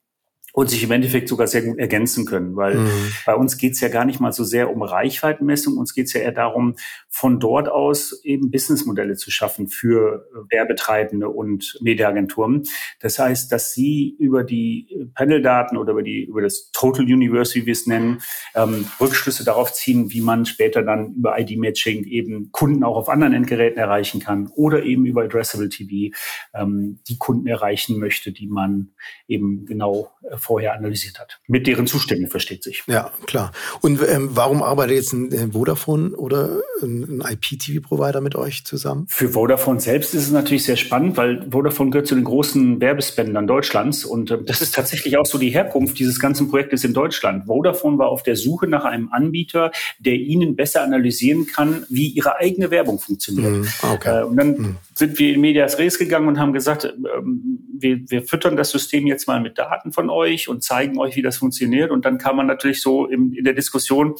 und 0.59 0.69
sich 0.69 0.83
im 0.83 0.91
Endeffekt 0.91 1.29
sogar 1.29 1.47
sehr 1.47 1.61
gut 1.61 1.79
ergänzen 1.79 2.25
können, 2.25 2.57
weil 2.57 2.75
mhm. 2.75 3.13
bei 3.25 3.33
uns 3.33 3.57
geht 3.57 3.75
es 3.75 3.79
ja 3.79 3.87
gar 3.87 4.03
nicht 4.03 4.19
mal 4.19 4.33
so 4.33 4.43
sehr 4.43 4.69
um 4.69 4.81
Reichweitenmessung, 4.81 5.77
uns 5.77 5.93
geht 5.93 6.07
es 6.07 6.13
ja 6.13 6.19
eher 6.19 6.33
darum, 6.33 6.75
von 7.07 7.39
dort 7.39 7.69
aus 7.69 8.19
eben 8.25 8.51
Businessmodelle 8.51 9.15
zu 9.15 9.31
schaffen 9.31 9.69
für 9.69 10.27
Werbetreibende 10.49 11.29
und 11.29 11.79
Mediaagenturen. 11.79 12.63
Das 12.99 13.19
heißt, 13.19 13.49
dass 13.53 13.73
sie 13.73 14.17
über 14.19 14.43
die 14.43 15.09
Paneldaten 15.15 15.77
oder 15.77 15.93
über 15.93 16.03
die 16.03 16.25
über 16.25 16.41
das 16.41 16.71
Total 16.71 17.05
Universe, 17.05 17.55
wie 17.55 17.65
wir 17.65 17.71
es 17.71 17.87
nennen, 17.87 18.19
ähm, 18.53 18.85
Rückschlüsse 18.99 19.45
darauf 19.45 19.71
ziehen, 19.71 20.11
wie 20.11 20.19
man 20.19 20.45
später 20.45 20.83
dann 20.83 21.13
über 21.13 21.39
ID-Matching 21.39 22.03
eben 22.03 22.51
Kunden 22.51 22.83
auch 22.83 22.97
auf 22.97 23.07
anderen 23.07 23.31
Endgeräten 23.31 23.77
erreichen 23.77 24.19
kann 24.19 24.51
oder 24.55 24.83
eben 24.83 25.05
über 25.05 25.23
Addressable 25.23 25.69
TV 25.69 26.13
ähm, 26.53 26.99
die 27.07 27.17
Kunden 27.17 27.47
erreichen 27.47 27.97
möchte, 27.97 28.33
die 28.33 28.47
man 28.47 28.89
eben 29.29 29.65
genau 29.65 30.11
äh, 30.29 30.35
vorher 30.49 30.73
analysiert 30.73 31.19
hat. 31.19 31.39
Mit 31.45 31.67
deren 31.67 31.85
Zustimmung 31.85 32.27
versteht 32.27 32.63
sich. 32.63 32.81
Ja, 32.87 33.11
klar. 33.27 33.51
Und 33.81 34.01
ähm, 34.01 34.29
warum 34.31 34.63
arbeitet 34.63 34.95
jetzt 34.95 35.13
ein 35.13 35.31
äh, 35.31 35.47
Vodafone 35.51 36.15
oder 36.15 36.61
ein 36.81 37.21
IPTV-Provider 37.21 38.19
mit 38.19 38.35
euch 38.35 38.65
zusammen? 38.65 39.05
Für 39.09 39.29
Vodafone 39.29 39.79
selbst 39.79 40.15
ist 40.15 40.23
es 40.23 40.31
natürlich 40.31 40.63
sehr 40.63 40.75
spannend, 40.75 41.17
weil 41.17 41.45
Vodafone 41.51 41.91
gehört 41.91 42.07
zu 42.07 42.15
den 42.15 42.23
großen 42.23 42.81
Werbespendern 42.81 43.45
Deutschlands 43.45 44.03
und 44.05 44.31
äh, 44.31 44.39
das 44.43 44.63
ist 44.63 44.73
tatsächlich 44.73 45.17
auch 45.17 45.27
so 45.27 45.37
die 45.37 45.51
Herkunft 45.51 45.99
dieses 45.99 46.19
ganzen 46.19 46.49
Projektes 46.49 46.83
in 46.83 46.95
Deutschland. 46.95 47.45
Vodafone 47.45 47.99
war 47.99 48.09
auf 48.09 48.23
der 48.23 48.35
Suche 48.35 48.65
nach 48.65 48.85
einem 48.85 49.09
Anbieter, 49.11 49.71
der 49.99 50.15
ihnen 50.15 50.55
besser 50.55 50.81
analysieren 50.81 51.45
kann, 51.45 51.85
wie 51.89 52.07
ihre 52.07 52.37
eigene 52.37 52.71
Werbung 52.71 52.97
funktioniert. 52.97 53.51
Mhm. 53.51 53.67
Okay. 53.83 54.21
Äh, 54.21 54.23
und 54.23 54.35
dann 54.35 54.49
mhm. 54.57 54.75
sind 54.95 55.19
wir 55.19 55.35
in 55.35 55.41
Medias 55.41 55.77
Res 55.77 55.99
gegangen 55.99 56.27
und 56.27 56.39
haben 56.39 56.53
gesagt, 56.53 56.85
ähm, 56.85 57.59
wir, 57.81 57.99
wir 58.09 58.21
füttern 58.23 58.55
das 58.55 58.71
System 58.71 59.07
jetzt 59.07 59.27
mal 59.27 59.39
mit 59.39 59.57
Daten 59.57 59.91
von 59.91 60.09
euch 60.09 60.47
und 60.47 60.63
zeigen 60.63 60.99
euch, 60.99 61.15
wie 61.15 61.21
das 61.21 61.37
funktioniert. 61.37 61.91
Und 61.91 62.05
dann 62.05 62.17
kam 62.17 62.35
man 62.35 62.47
natürlich 62.47 62.81
so 62.81 63.07
im, 63.07 63.33
in 63.33 63.43
der 63.43 63.53
Diskussion 63.53 64.15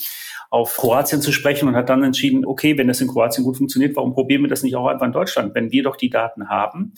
auf 0.50 0.78
Kroatien 0.78 1.22
zu 1.22 1.32
sprechen 1.32 1.68
und 1.68 1.76
hat 1.76 1.90
dann 1.90 2.04
entschieden, 2.04 2.46
okay, 2.46 2.78
wenn 2.78 2.88
das 2.88 3.02
in 3.02 3.08
Kroatien 3.08 3.44
gut 3.44 3.58
funktioniert, 3.58 3.96
warum 3.96 4.14
probieren 4.14 4.42
wir 4.42 4.50
das 4.50 4.64
nicht 4.64 4.76
auch 4.76 4.88
einfach 4.88 5.06
in 5.06 5.12
Deutschland, 5.12 5.54
wenn 5.54 5.72
wir 5.72 5.84
doch 5.84 5.96
die 5.96 6.10
Daten 6.10 6.50
haben 6.50 6.94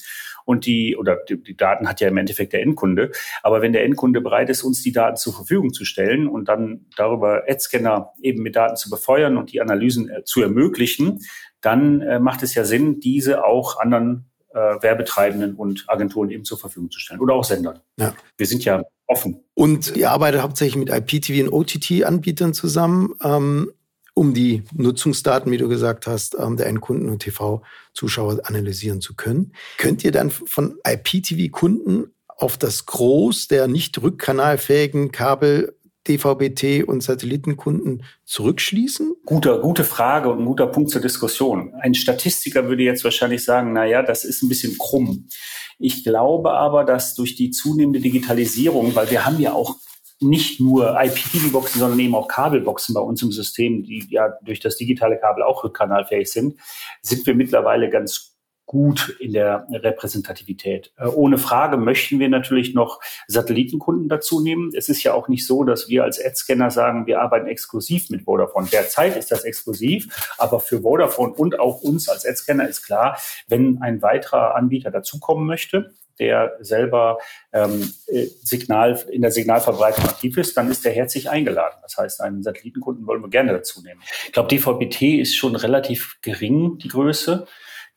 und 0.46 0.66
die, 0.66 0.96
oder 0.96 1.18
die, 1.28 1.42
die 1.42 1.58
Daten 1.58 1.90
hat 1.90 2.00
ja 2.00 2.08
im 2.08 2.18
Endeffekt 2.18 2.54
der 2.54 2.62
Endkunde, 2.62 3.12
aber 3.44 3.62
wenn 3.62 3.74
der 3.74 3.84
Endkunde 3.84 4.22
bereit 4.22 4.50
ist, 4.50 4.64
uns 4.64 4.82
die 4.82 4.94
Daten 4.94 5.18
zur 5.18 5.34
Verfügung 5.34 5.74
zu 5.74 5.84
stellen 5.84 6.28
und 6.28 6.48
dann 6.48 6.86
darüber 6.96 7.44
Ad-Scanner 7.48 8.14
eben 8.22 8.42
mit 8.42 8.56
Daten 8.56 8.78
zu 8.78 8.90
befeuern 8.90 9.36
und 9.36 9.52
die 9.52 9.60
Analysen 9.60 10.10
äh, 10.10 10.24
zu 10.24 10.42
ermöglichen, 10.42 11.20
dann 11.60 12.02
äh, 12.02 12.20
macht 12.20 12.44
es 12.44 12.56
ja 12.56 12.64
Sinn, 12.64 13.02
diese 13.02 13.44
auch 13.44 13.80
anderen 13.80 14.31
äh, 14.54 14.82
Werbetreibenden 14.82 15.56
und 15.56 15.86
Agenturen 15.88 16.30
eben 16.30 16.46
zur 16.46 16.58
Verfügung 16.58 16.92
zu 16.92 17.00
stellen 17.00 17.20
oder 17.20 17.36
auch 17.36 17.44
Sendern. 17.44 17.80
Ja. 17.98 18.14
Wir 18.38 18.46
sind 18.46 18.66
ja 18.66 18.84
offen. 19.08 19.44
Und 19.54 19.96
ihr 19.96 20.12
arbeitet 20.12 20.42
hauptsächlich 20.42 20.78
mit 20.78 20.90
IPTV 20.90 21.48
und 21.48 21.54
OTT-Anbietern 21.54 22.54
zusammen, 22.54 23.14
ähm, 23.24 23.72
um 24.14 24.34
die 24.34 24.64
Nutzungsdaten, 24.74 25.52
wie 25.52 25.58
du 25.58 25.70
gesagt 25.70 26.08
hast, 26.08 26.36
ähm, 26.38 26.58
der 26.58 26.68
Endkunden 26.68 27.10
und 27.10 27.20
TV-Zuschauer 27.20 28.40
analysieren 28.44 29.02
zu 29.02 29.16
können. 29.16 29.54
Könnt 29.78 30.04
ihr 30.04 30.12
dann 30.12 30.32
von 30.32 30.78
IPTV-Kunden 30.86 32.14
auf 32.28 32.58
das 32.58 32.86
Groß 32.86 33.48
der 33.48 33.68
nicht 33.68 34.02
rückkanalfähigen 34.02 35.12
Kabel 35.12 35.78
DVB-T 36.08 36.84
und 36.84 37.02
Satellitenkunden 37.02 38.04
zurückschließen? 38.26 39.16
Guter, 39.26 39.60
gute 39.60 39.84
Frage 39.84 40.30
und 40.30 40.40
ein 40.40 40.46
guter 40.46 40.68
Punkt 40.68 40.90
zur 40.90 41.02
Diskussion. 41.02 41.74
Ein 41.80 41.94
Statistiker 41.94 42.68
würde 42.68 42.84
jetzt 42.84 43.04
wahrscheinlich 43.04 43.44
sagen, 43.44 43.74
na 43.74 43.86
ja, 43.86 44.02
das 44.02 44.24
ist 44.24 44.42
ein 44.42 44.50
bisschen 44.50 44.78
krumm. 44.78 45.28
Ich 45.78 46.04
glaube 46.04 46.52
aber, 46.52 46.84
dass 46.84 47.16
durch 47.16 47.36
die 47.36 47.52
zunehmende 47.52 48.00
Digitalisierung, 48.00 48.96
weil 48.96 49.10
wir 49.12 49.26
haben 49.26 49.40
ja 49.40 49.54
auch 49.54 49.76
nicht 50.20 50.60
nur 50.60 50.96
IPTV-Boxen, 51.02 51.80
sondern 51.80 52.00
eben 52.00 52.16
auch 52.16 52.28
Kabelboxen 52.28 52.94
bei 52.94 53.02
uns 53.02 53.24
im 53.24 53.32
System, 53.32 53.84
die 53.84 54.06
ja 54.10 54.30
durch 54.44 54.60
das 54.60 54.78
digitale 54.78 55.20
Kabel 55.20 55.44
auch 55.44 55.64
rückkanalfähig 55.64 56.32
sind, 56.32 56.60
sind 57.02 57.26
wir 57.26 57.34
mittlerweile 57.34 57.90
ganz 57.90 58.31
gut 58.65 59.17
in 59.19 59.34
der 59.34 59.67
Repräsentativität. 59.69 60.93
Äh, 60.97 61.08
ohne 61.08 61.38
Frage 61.38 61.78
möchten 61.78 62.19
wir 62.19 62.30
natürlich 62.30 62.74
noch 62.74 63.02
Satellitenkunden 63.28 64.08
dazu 64.08 64.39
nehmen. 64.39 64.71
Es 64.76 64.88
ist 64.88 65.04
ja 65.04 65.13
auch 65.13 65.28
nicht 65.28 65.45
so, 65.45 65.63
dass 65.63 65.89
wir 65.89 66.04
als 66.04 66.24
Ad-Scanner 66.24 66.71
sagen, 66.71 67.06
wir 67.06 67.21
arbeiten 67.21 67.47
exklusiv 67.47 68.10
mit 68.10 68.24
Vodafone. 68.24 68.67
Derzeit 68.71 69.17
ist 69.17 69.32
das 69.32 69.43
exklusiv, 69.43 70.34
aber 70.38 70.60
für 70.60 70.82
Vodafone 70.82 71.34
und 71.34 71.60
auch 71.60 71.82
uns 71.82 72.08
als 72.08 72.26
Ad-Scanner 72.26 72.67
ist 72.67 72.84
klar, 72.84 73.17
wenn 73.47 73.82
ein 73.82 74.02
weiterer 74.02 74.56
Anbieter 74.56 74.91
dazukommen 74.91 75.45
möchte, 75.45 75.93
der 76.21 76.58
selber 76.60 77.17
ähm, 77.52 77.91
äh, 78.08 78.28
Signal 78.43 79.04
in 79.12 79.21
der 79.21 79.32
Signalverbreitung 79.32 80.06
aktiv 80.06 80.38
ist, 80.38 80.56
dann 80.56 80.69
ist 80.69 80.86
der 80.86 80.93
herzlich 80.93 81.30
eingeladen. 81.30 81.76
Das 81.82 81.97
heißt, 81.97 82.21
einen 82.21 82.43
Satellitenkunden 82.43 83.08
wollen 83.08 83.21
wir 83.21 83.30
gerne 83.30 83.54
dazu 83.54 83.82
nehmen. 83.82 84.02
Ich 84.28 84.32
glaube, 84.32 84.47
DVB-T 84.47 85.15
ist 85.15 85.36
schon 85.36 85.56
relativ 85.56 86.19
gering, 86.21 86.78
die 86.78 86.89
Größe. 86.89 87.47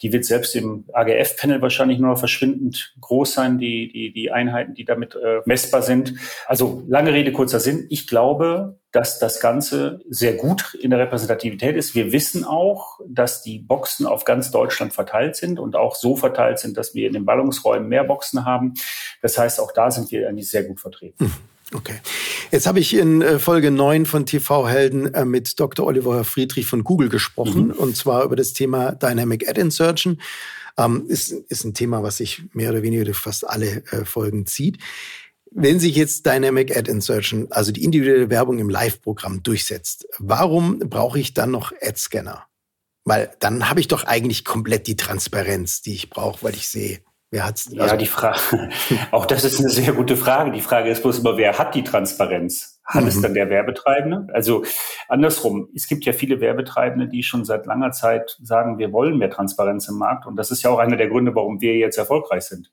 Die 0.04 0.12
wird 0.12 0.26
selbst 0.26 0.54
im 0.54 0.84
AGF-Panel 0.92 1.62
wahrscheinlich 1.62 1.98
nur 1.98 2.18
verschwindend 2.18 2.94
groß 3.00 3.32
sein, 3.32 3.56
die, 3.58 3.90
die, 3.90 4.12
die 4.12 4.30
Einheiten, 4.30 4.74
die 4.74 4.84
damit 4.84 5.14
äh, 5.14 5.40
messbar 5.46 5.80
sind. 5.80 6.12
Also 6.46 6.82
lange 6.86 7.14
Rede, 7.14 7.32
kurzer 7.32 7.58
Sinn. 7.58 7.86
Ich 7.88 8.06
glaube, 8.06 8.78
dass 8.92 9.18
das 9.18 9.40
Ganze 9.40 10.02
sehr 10.10 10.34
gut 10.34 10.74
in 10.74 10.90
der 10.90 10.98
Repräsentativität 10.98 11.74
ist. 11.74 11.94
Wir 11.94 12.12
wissen 12.12 12.44
auch, 12.44 13.00
dass 13.08 13.42
die 13.42 13.58
Boxen 13.58 14.04
auf 14.04 14.26
ganz 14.26 14.50
Deutschland 14.50 14.92
verteilt 14.92 15.36
sind 15.36 15.58
und 15.58 15.74
auch 15.74 15.94
so 15.94 16.16
verteilt 16.16 16.58
sind, 16.58 16.76
dass 16.76 16.94
wir 16.94 17.06
in 17.06 17.14
den 17.14 17.24
Ballungsräumen 17.24 17.88
mehr 17.88 18.04
Boxen 18.04 18.44
haben. 18.44 18.74
Das 19.22 19.38
heißt, 19.38 19.58
auch 19.58 19.72
da 19.72 19.90
sind 19.90 20.10
wir 20.10 20.28
eigentlich 20.28 20.50
sehr 20.50 20.64
gut 20.64 20.80
vertreten. 20.80 21.32
Okay. 21.74 21.96
Jetzt 22.52 22.66
habe 22.68 22.78
ich 22.78 22.94
in 22.94 23.20
äh, 23.20 23.40
Folge 23.40 23.72
9 23.72 24.06
von 24.06 24.26
TV 24.26 24.68
Helden 24.68 25.12
äh, 25.12 25.24
mit 25.24 25.58
Dr. 25.58 25.84
Oliver 25.84 26.22
Friedrich 26.22 26.66
von 26.66 26.84
Google 26.84 27.08
gesprochen, 27.08 27.66
mhm. 27.66 27.72
und 27.72 27.96
zwar 27.96 28.22
über 28.22 28.36
das 28.36 28.52
Thema 28.52 28.92
Dynamic 28.92 29.48
Ad 29.48 29.60
Insertion. 29.60 30.20
Ähm, 30.78 31.04
ist, 31.08 31.32
ist 31.32 31.64
ein 31.64 31.74
Thema, 31.74 32.02
was 32.04 32.18
sich 32.18 32.44
mehr 32.52 32.70
oder 32.70 32.82
weniger 32.82 33.04
durch 33.04 33.18
fast 33.18 33.48
alle 33.48 33.84
äh, 33.90 34.04
Folgen 34.04 34.46
zieht. 34.46 34.78
Wenn 35.50 35.80
sich 35.80 35.96
jetzt 35.96 36.26
Dynamic 36.26 36.76
Ad 36.76 36.90
Insertion, 36.90 37.48
also 37.50 37.72
die 37.72 37.82
individuelle 37.82 38.30
Werbung 38.30 38.58
im 38.60 38.68
Live-Programm 38.68 39.42
durchsetzt, 39.42 40.06
warum 40.18 40.78
brauche 40.78 41.18
ich 41.18 41.34
dann 41.34 41.50
noch 41.50 41.72
Ad-Scanner? 41.80 42.46
Weil 43.04 43.34
dann 43.40 43.68
habe 43.68 43.80
ich 43.80 43.88
doch 43.88 44.04
eigentlich 44.04 44.44
komplett 44.44 44.86
die 44.86 44.96
Transparenz, 44.96 45.82
die 45.82 45.94
ich 45.94 46.10
brauche, 46.10 46.42
weil 46.42 46.54
ich 46.54 46.68
sehe, 46.68 47.00
wer 47.34 47.46
hat's. 47.46 47.66
Also 47.66 47.84
ja, 47.84 47.96
die 47.96 48.06
Frage, 48.06 48.38
auch 49.10 49.26
das 49.26 49.44
ist 49.44 49.58
eine 49.58 49.68
sehr 49.68 49.92
gute 49.92 50.16
Frage. 50.16 50.52
Die 50.52 50.60
Frage 50.60 50.88
ist 50.88 51.02
bloß 51.02 51.18
immer, 51.18 51.36
wer 51.36 51.58
hat 51.58 51.74
die 51.74 51.82
Transparenz? 51.82 52.80
Hat 52.84 53.02
mhm. 53.02 53.08
es 53.08 53.20
dann 53.20 53.34
der 53.34 53.50
Werbetreibende? 53.50 54.28
Also 54.32 54.64
andersrum, 55.08 55.68
es 55.74 55.88
gibt 55.88 56.04
ja 56.04 56.12
viele 56.12 56.40
Werbetreibende, 56.40 57.08
die 57.08 57.22
schon 57.22 57.44
seit 57.44 57.66
langer 57.66 57.90
Zeit 57.90 58.38
sagen, 58.40 58.78
wir 58.78 58.92
wollen 58.92 59.18
mehr 59.18 59.30
Transparenz 59.30 59.88
im 59.88 59.96
Markt. 59.96 60.26
Und 60.26 60.36
das 60.36 60.50
ist 60.50 60.62
ja 60.62 60.70
auch 60.70 60.78
einer 60.78 60.96
der 60.96 61.08
Gründe, 61.08 61.34
warum 61.34 61.60
wir 61.60 61.74
jetzt 61.76 61.98
erfolgreich 61.98 62.44
sind. 62.44 62.70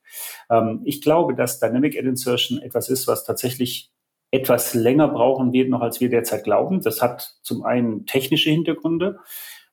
Ähm, 0.49 0.81
ich 0.85 1.01
glaube, 1.01 1.33
dass 1.33 1.59
Dynamic 1.59 1.97
Ad 1.97 2.07
Insertion 2.07 2.61
etwas 2.61 2.89
ist, 2.89 3.07
was 3.07 3.25
tatsächlich 3.25 3.91
etwas 4.29 4.73
länger 4.73 5.09
brauchen 5.09 5.51
wird, 5.51 5.69
noch 5.69 5.81
als 5.81 5.99
wir 5.99 6.09
derzeit 6.09 6.43
glauben. 6.43 6.81
Das 6.81 7.01
hat 7.01 7.35
zum 7.41 7.65
einen 7.65 8.05
technische 8.05 8.49
Hintergründe 8.49 9.19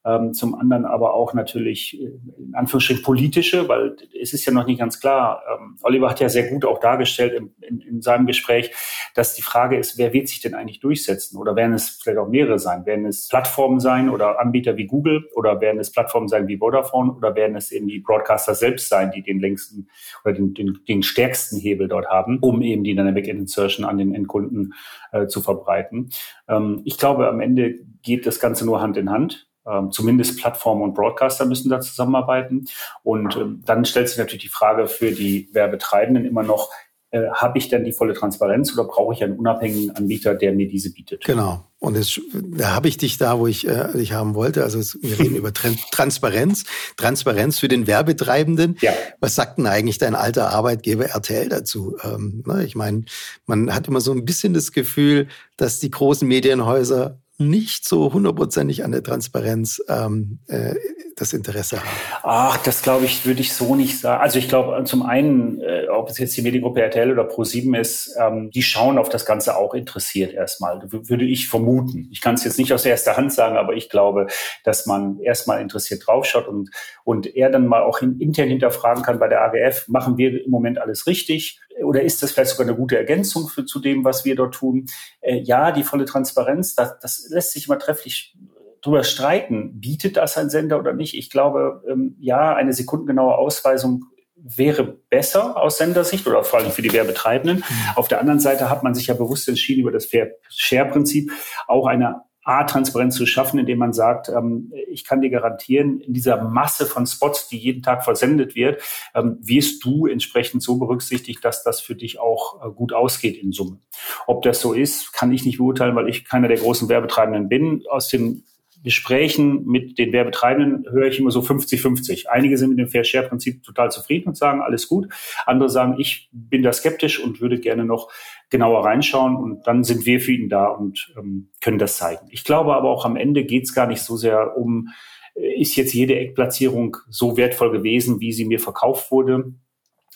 ähm, 0.04 0.32
zum 0.32 0.54
anderen 0.54 0.84
aber 0.84 1.14
auch 1.14 1.34
natürlich 1.34 2.00
äh, 2.00 2.10
in 2.38 2.54
Anführungsstrichen 2.54 3.02
politische, 3.02 3.68
weil 3.68 3.96
es 4.20 4.32
ist 4.32 4.46
ja 4.46 4.52
noch 4.52 4.66
nicht 4.66 4.78
ganz 4.78 5.00
klar. 5.00 5.42
Ähm, 5.52 5.76
Oliver 5.82 6.08
hat 6.08 6.20
ja 6.20 6.28
sehr 6.28 6.48
gut 6.48 6.64
auch 6.64 6.78
dargestellt 6.78 7.34
in, 7.34 7.52
in, 7.60 7.80
in, 7.80 8.00
seinem 8.00 8.26
Gespräch, 8.26 8.70
dass 9.14 9.34
die 9.34 9.42
Frage 9.42 9.76
ist, 9.76 9.98
wer 9.98 10.12
wird 10.12 10.28
sich 10.28 10.40
denn 10.40 10.54
eigentlich 10.54 10.80
durchsetzen? 10.80 11.36
Oder 11.36 11.56
werden 11.56 11.72
es 11.72 11.90
vielleicht 11.90 12.18
auch 12.18 12.28
mehrere 12.28 12.58
sein? 12.58 12.86
Werden 12.86 13.06
es 13.06 13.28
Plattformen 13.28 13.80
sein 13.80 14.08
oder 14.08 14.40
Anbieter 14.40 14.76
wie 14.76 14.86
Google 14.86 15.28
oder 15.34 15.60
werden 15.60 15.80
es 15.80 15.90
Plattformen 15.90 16.28
sein 16.28 16.46
wie 16.46 16.58
Vodafone 16.58 17.12
oder 17.12 17.34
werden 17.34 17.56
es 17.56 17.72
eben 17.72 17.88
die 17.88 17.98
Broadcaster 17.98 18.54
selbst 18.54 18.88
sein, 18.88 19.10
die 19.10 19.22
den 19.22 19.40
längsten 19.40 19.88
oder 20.24 20.34
den, 20.34 20.54
den, 20.54 20.78
den 20.86 21.02
stärksten 21.02 21.58
Hebel 21.58 21.88
dort 21.88 22.06
haben, 22.06 22.38
um 22.38 22.62
eben 22.62 22.84
die 22.84 22.94
Dynamic 22.94 23.26
Insertion 23.26 23.84
an 23.84 23.98
den 23.98 24.14
Endkunden 24.14 24.74
äh, 25.10 25.26
zu 25.26 25.42
verbreiten? 25.42 26.10
Ähm, 26.48 26.82
ich 26.84 26.98
glaube, 26.98 27.28
am 27.28 27.40
Ende 27.40 27.74
geht 28.02 28.26
das 28.26 28.38
Ganze 28.38 28.64
nur 28.64 28.80
Hand 28.80 28.96
in 28.96 29.10
Hand. 29.10 29.47
Ähm, 29.70 29.90
zumindest 29.90 30.38
Plattformen 30.38 30.82
und 30.82 30.94
Broadcaster 30.94 31.44
müssen 31.44 31.68
da 31.68 31.80
zusammenarbeiten. 31.80 32.66
Und 33.02 33.36
ähm, 33.36 33.62
dann 33.64 33.84
stellt 33.84 34.08
sich 34.08 34.18
natürlich 34.18 34.44
die 34.44 34.48
Frage 34.48 34.86
für 34.86 35.12
die 35.12 35.48
Werbetreibenden 35.52 36.24
immer 36.24 36.42
noch, 36.42 36.70
äh, 37.10 37.30
habe 37.32 37.56
ich 37.56 37.68
denn 37.68 37.84
die 37.84 37.92
volle 37.92 38.12
Transparenz 38.12 38.72
oder 38.74 38.84
brauche 38.84 39.14
ich 39.14 39.24
einen 39.24 39.38
unabhängigen 39.38 39.96
Anbieter, 39.96 40.34
der 40.34 40.52
mir 40.52 40.68
diese 40.68 40.92
bietet? 40.92 41.24
Genau. 41.24 41.64
Und 41.78 41.96
jetzt, 41.96 42.20
da 42.34 42.74
habe 42.74 42.88
ich 42.88 42.98
dich 42.98 43.16
da, 43.16 43.38
wo 43.38 43.46
ich 43.46 43.66
äh, 43.66 43.92
dich 43.94 44.12
haben 44.12 44.34
wollte. 44.34 44.62
Also 44.62 44.80
wir 45.00 45.18
reden 45.18 45.34
über 45.34 45.54
Transparenz, 45.54 46.64
Transparenz 46.98 47.58
für 47.58 47.68
den 47.68 47.86
Werbetreibenden. 47.86 48.76
Ja. 48.82 48.92
Was 49.20 49.36
sagt 49.36 49.56
denn 49.56 49.66
eigentlich 49.66 49.96
dein 49.96 50.14
alter 50.14 50.50
Arbeitgeber 50.50 51.06
RTL 51.06 51.48
dazu? 51.48 51.96
Ähm, 52.04 52.42
ne, 52.46 52.64
ich 52.64 52.74
meine, 52.74 53.04
man 53.46 53.74
hat 53.74 53.88
immer 53.88 54.02
so 54.02 54.12
ein 54.12 54.26
bisschen 54.26 54.52
das 54.52 54.72
Gefühl, 54.72 55.28
dass 55.56 55.80
die 55.80 55.90
großen 55.90 56.28
Medienhäuser 56.28 57.20
nicht 57.38 57.86
so 57.86 58.12
hundertprozentig 58.12 58.84
an 58.84 58.90
der 58.90 59.02
Transparenz 59.02 59.80
ähm, 59.88 60.40
äh, 60.48 60.74
das 61.16 61.32
Interesse 61.32 61.78
haben? 61.78 61.88
Ach, 62.22 62.56
das 62.58 62.82
glaube 62.82 63.04
ich, 63.04 63.26
würde 63.26 63.40
ich 63.40 63.52
so 63.52 63.76
nicht 63.76 64.00
sagen. 64.00 64.20
Also 64.20 64.38
ich 64.38 64.48
glaube, 64.48 64.82
zum 64.84 65.02
einen, 65.02 65.60
äh, 65.60 65.86
ob 65.88 66.10
es 66.10 66.18
jetzt 66.18 66.36
die 66.36 66.42
Mediengruppe 66.42 66.82
RTL 66.82 67.12
oder 67.12 67.28
Pro7 67.28 67.78
ist, 67.78 68.16
ähm, 68.20 68.50
die 68.50 68.62
schauen 68.62 68.98
auf 68.98 69.08
das 69.08 69.24
Ganze 69.24 69.56
auch 69.56 69.74
interessiert 69.74 70.32
erstmal, 70.32 70.82
würde 70.90 71.24
ich 71.24 71.48
vermuten. 71.48 72.08
Ich 72.10 72.20
kann 72.20 72.34
es 72.34 72.44
jetzt 72.44 72.58
nicht 72.58 72.72
aus 72.72 72.84
erster 72.84 73.16
Hand 73.16 73.32
sagen, 73.32 73.56
aber 73.56 73.74
ich 73.74 73.88
glaube, 73.88 74.26
dass 74.64 74.86
man 74.86 75.20
erstmal 75.20 75.60
interessiert 75.60 76.06
draufschaut 76.06 76.48
und, 76.48 76.70
und 77.04 77.26
er 77.34 77.50
dann 77.50 77.66
mal 77.66 77.82
auch 77.82 78.00
intern 78.02 78.48
hinterfragen 78.48 79.02
kann 79.02 79.18
bei 79.18 79.28
der 79.28 79.42
AGF, 79.42 79.86
machen 79.88 80.18
wir 80.18 80.44
im 80.44 80.50
Moment 80.50 80.80
alles 80.80 81.06
richtig? 81.06 81.60
Oder 81.82 82.02
ist 82.02 82.22
das 82.22 82.32
vielleicht 82.32 82.50
sogar 82.50 82.66
eine 82.66 82.76
gute 82.76 82.96
Ergänzung 82.96 83.48
für, 83.48 83.64
zu 83.64 83.80
dem, 83.80 84.04
was 84.04 84.24
wir 84.24 84.34
dort 84.34 84.54
tun? 84.54 84.86
Äh, 85.20 85.40
ja, 85.40 85.72
die 85.72 85.84
volle 85.84 86.04
Transparenz, 86.04 86.74
das, 86.74 86.98
das 87.00 87.28
lässt 87.30 87.52
sich 87.52 87.66
immer 87.66 87.78
trefflich 87.78 88.36
drüber 88.82 89.04
streiten, 89.04 89.80
bietet 89.80 90.16
das 90.16 90.36
ein 90.36 90.50
Sender 90.50 90.78
oder 90.78 90.92
nicht. 90.92 91.14
Ich 91.14 91.30
glaube, 91.30 91.82
ähm, 91.88 92.16
ja, 92.20 92.54
eine 92.54 92.72
sekundengenaue 92.72 93.36
Ausweisung 93.36 94.04
wäre 94.40 94.84
besser 94.84 95.56
aus 95.56 95.78
Sendersicht 95.78 96.26
oder 96.26 96.44
vor 96.44 96.60
allem 96.60 96.70
für 96.70 96.82
die 96.82 96.92
Werbetreibenden. 96.92 97.58
Mhm. 97.58 97.64
Auf 97.96 98.08
der 98.08 98.20
anderen 98.20 98.40
Seite 98.40 98.70
hat 98.70 98.82
man 98.82 98.94
sich 98.94 99.08
ja 99.08 99.14
bewusst 99.14 99.48
entschieden, 99.48 99.80
über 99.80 99.90
das 99.90 100.06
Fair-Share-Prinzip 100.06 101.32
auch 101.66 101.86
eine 101.86 102.22
A-Transparenz 102.48 103.14
zu 103.14 103.26
schaffen, 103.26 103.58
indem 103.58 103.78
man 103.78 103.92
sagt, 103.92 104.28
ähm, 104.30 104.72
ich 104.90 105.04
kann 105.04 105.20
dir 105.20 105.30
garantieren, 105.30 106.00
in 106.00 106.14
dieser 106.14 106.42
Masse 106.42 106.86
von 106.86 107.06
Spots, 107.06 107.48
die 107.48 107.58
jeden 107.58 107.82
Tag 107.82 108.04
versendet 108.04 108.54
wird, 108.54 108.82
ähm, 109.14 109.38
wirst 109.40 109.84
du 109.84 110.06
entsprechend 110.06 110.62
so 110.62 110.78
berücksichtigt, 110.78 111.44
dass 111.44 111.62
das 111.62 111.80
für 111.80 111.94
dich 111.94 112.18
auch 112.18 112.64
äh, 112.64 112.70
gut 112.70 112.92
ausgeht 112.92 113.36
in 113.36 113.52
Summe. 113.52 113.80
Ob 114.26 114.42
das 114.42 114.60
so 114.60 114.72
ist, 114.72 115.12
kann 115.12 115.30
ich 115.32 115.44
nicht 115.44 115.58
beurteilen, 115.58 115.94
weil 115.94 116.08
ich 116.08 116.24
keiner 116.24 116.48
der 116.48 116.56
großen 116.56 116.88
Werbetreibenden 116.88 117.48
bin. 117.48 117.84
Aus 117.90 118.08
dem 118.08 118.44
Gesprächen 118.82 119.66
mit 119.66 119.98
den 119.98 120.12
Werbetreibenden 120.12 120.90
höre 120.90 121.08
ich 121.08 121.18
immer 121.18 121.30
so 121.30 121.40
50-50. 121.40 122.26
Einige 122.26 122.56
sind 122.56 122.70
mit 122.70 122.78
dem 122.78 122.88
Fair 122.88 123.04
Share 123.04 123.28
Prinzip 123.28 123.62
total 123.62 123.90
zufrieden 123.90 124.28
und 124.28 124.36
sagen, 124.36 124.60
alles 124.60 124.88
gut. 124.88 125.08
Andere 125.46 125.68
sagen, 125.68 125.96
ich 125.98 126.28
bin 126.32 126.62
da 126.62 126.72
skeptisch 126.72 127.18
und 127.18 127.40
würde 127.40 127.58
gerne 127.58 127.84
noch 127.84 128.10
genauer 128.50 128.84
reinschauen 128.84 129.36
und 129.36 129.66
dann 129.66 129.84
sind 129.84 130.06
wir 130.06 130.20
für 130.20 130.32
ihn 130.32 130.48
da 130.48 130.66
und 130.66 131.12
ähm, 131.18 131.50
können 131.60 131.78
das 131.78 131.96
zeigen. 131.96 132.26
Ich 132.30 132.44
glaube 132.44 132.74
aber 132.74 132.88
auch 132.90 133.04
am 133.04 133.16
Ende 133.16 133.44
geht 133.44 133.64
es 133.64 133.74
gar 133.74 133.86
nicht 133.86 134.02
so 134.02 134.16
sehr 134.16 134.56
um, 134.56 134.88
äh, 135.34 135.60
ist 135.60 135.76
jetzt 135.76 135.92
jede 135.92 136.16
Eckplatzierung 136.16 136.96
so 137.08 137.36
wertvoll 137.36 137.72
gewesen, 137.72 138.20
wie 138.20 138.32
sie 138.32 138.44
mir 138.44 138.60
verkauft 138.60 139.10
wurde, 139.10 139.52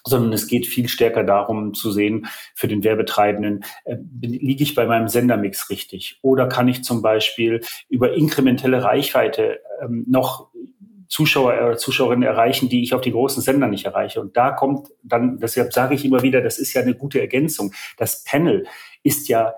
sondern 0.05 0.33
es 0.33 0.47
geht 0.47 0.67
viel 0.67 0.89
stärker 0.89 1.25
darum 1.25 1.75
zu 1.75 1.93
sehen, 1.93 2.27
für 2.55 2.69
den 2.69 2.85
Werbetreibenden, 2.85 3.65
äh, 3.85 3.97
liege 4.21 4.63
ich 4.63 4.75
bei 4.75 4.87
meinem 4.87 5.09
Sendermix 5.09 5.71
richtig? 5.71 6.19
Oder 6.23 6.49
kann 6.49 6.69
ich 6.69 6.85
zum 6.85 7.03
Beispiel 7.03 7.61
über 7.89 8.15
inkrementelle 8.15 8.83
Reichweite 8.83 9.61
ähm, 9.83 10.05
noch 10.09 10.49
Zuschauer 11.13 11.53
oder 11.53 11.77
Zuschauerinnen 11.77 12.27
erreichen, 12.27 12.71
die 12.71 12.83
ich 12.83 12.95
auf 12.95 13.03
die 13.03 13.13
großen 13.13 13.43
Sender 13.43 13.69
nicht 13.69 13.85
erreiche. 13.85 14.19
Und 14.19 14.35
da 14.39 14.51
kommt 14.51 14.89
dann, 15.03 15.39
deshalb 15.39 15.75
sage 15.75 15.95
ich 15.95 16.07
immer 16.07 16.23
wieder, 16.23 16.41
das 16.41 16.59
ist 16.59 16.73
ja 16.73 16.81
eine 16.81 16.95
gute 16.95 17.21
Ergänzung. 17.21 17.75
Das 17.99 18.25
Panel 18.25 18.67
ist 19.03 19.29
ja 19.29 19.53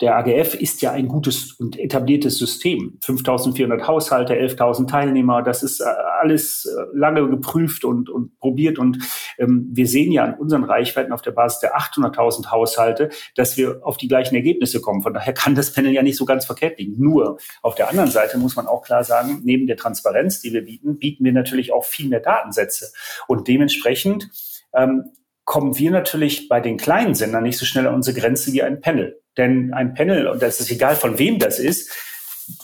der 0.00 0.16
AGF 0.16 0.54
ist 0.54 0.82
ja 0.82 0.90
ein 0.90 1.06
gutes 1.06 1.52
und 1.52 1.78
etabliertes 1.78 2.38
System. 2.38 2.98
5400 3.02 3.86
Haushalte, 3.86 4.34
11.000 4.34 4.88
Teilnehmer, 4.88 5.42
das 5.42 5.62
ist 5.62 5.80
äh, 5.80 5.84
alles 6.20 6.66
äh, 6.66 6.96
lange 6.96 7.28
geprüft 7.28 7.84
und, 7.84 8.10
und 8.10 8.38
probiert. 8.38 8.78
Und 8.78 8.98
ähm, 9.38 9.68
wir 9.72 9.86
sehen 9.86 10.10
ja 10.10 10.24
an 10.24 10.34
unseren 10.34 10.64
Reichweiten 10.64 11.12
auf 11.12 11.22
der 11.22 11.30
Basis 11.30 11.60
der 11.60 11.76
800.000 11.76 12.50
Haushalte, 12.50 13.10
dass 13.36 13.56
wir 13.56 13.80
auf 13.82 13.96
die 13.96 14.08
gleichen 14.08 14.34
Ergebnisse 14.34 14.80
kommen. 14.80 15.02
Von 15.02 15.14
daher 15.14 15.32
kann 15.32 15.54
das 15.54 15.72
Panel 15.72 15.92
ja 15.92 16.02
nicht 16.02 16.16
so 16.16 16.24
ganz 16.24 16.44
verkehrt 16.44 16.78
liegen. 16.78 17.00
Nur 17.00 17.38
auf 17.62 17.76
der 17.76 17.88
anderen 17.88 18.10
Seite 18.10 18.36
muss 18.38 18.56
man 18.56 18.66
auch 18.66 18.82
klar 18.82 19.04
sagen, 19.04 19.42
neben 19.44 19.66
der 19.66 19.76
Transparenz, 19.76 20.40
die 20.40 20.52
wir 20.52 20.64
bieten, 20.64 20.98
bieten 20.98 21.24
wir 21.24 21.32
natürlich 21.32 21.72
auch 21.72 21.84
viel 21.84 22.08
mehr 22.08 22.20
Datensätze. 22.20 22.92
Und 23.28 23.46
dementsprechend 23.46 24.28
ähm, 24.74 25.04
kommen 25.44 25.78
wir 25.78 25.90
natürlich 25.90 26.48
bei 26.48 26.60
den 26.60 26.78
kleinen 26.78 27.14
Sendern 27.14 27.44
nicht 27.44 27.58
so 27.58 27.64
schnell 27.64 27.86
an 27.86 27.94
unsere 27.94 28.18
Grenze 28.18 28.52
wie 28.52 28.62
ein 28.62 28.80
Panel. 28.80 29.20
Denn 29.36 29.72
ein 29.74 29.94
Panel, 29.94 30.26
und 30.28 30.42
das 30.42 30.60
ist 30.60 30.70
egal 30.70 30.96
von 30.96 31.18
wem 31.18 31.38
das 31.38 31.58
ist, 31.58 31.90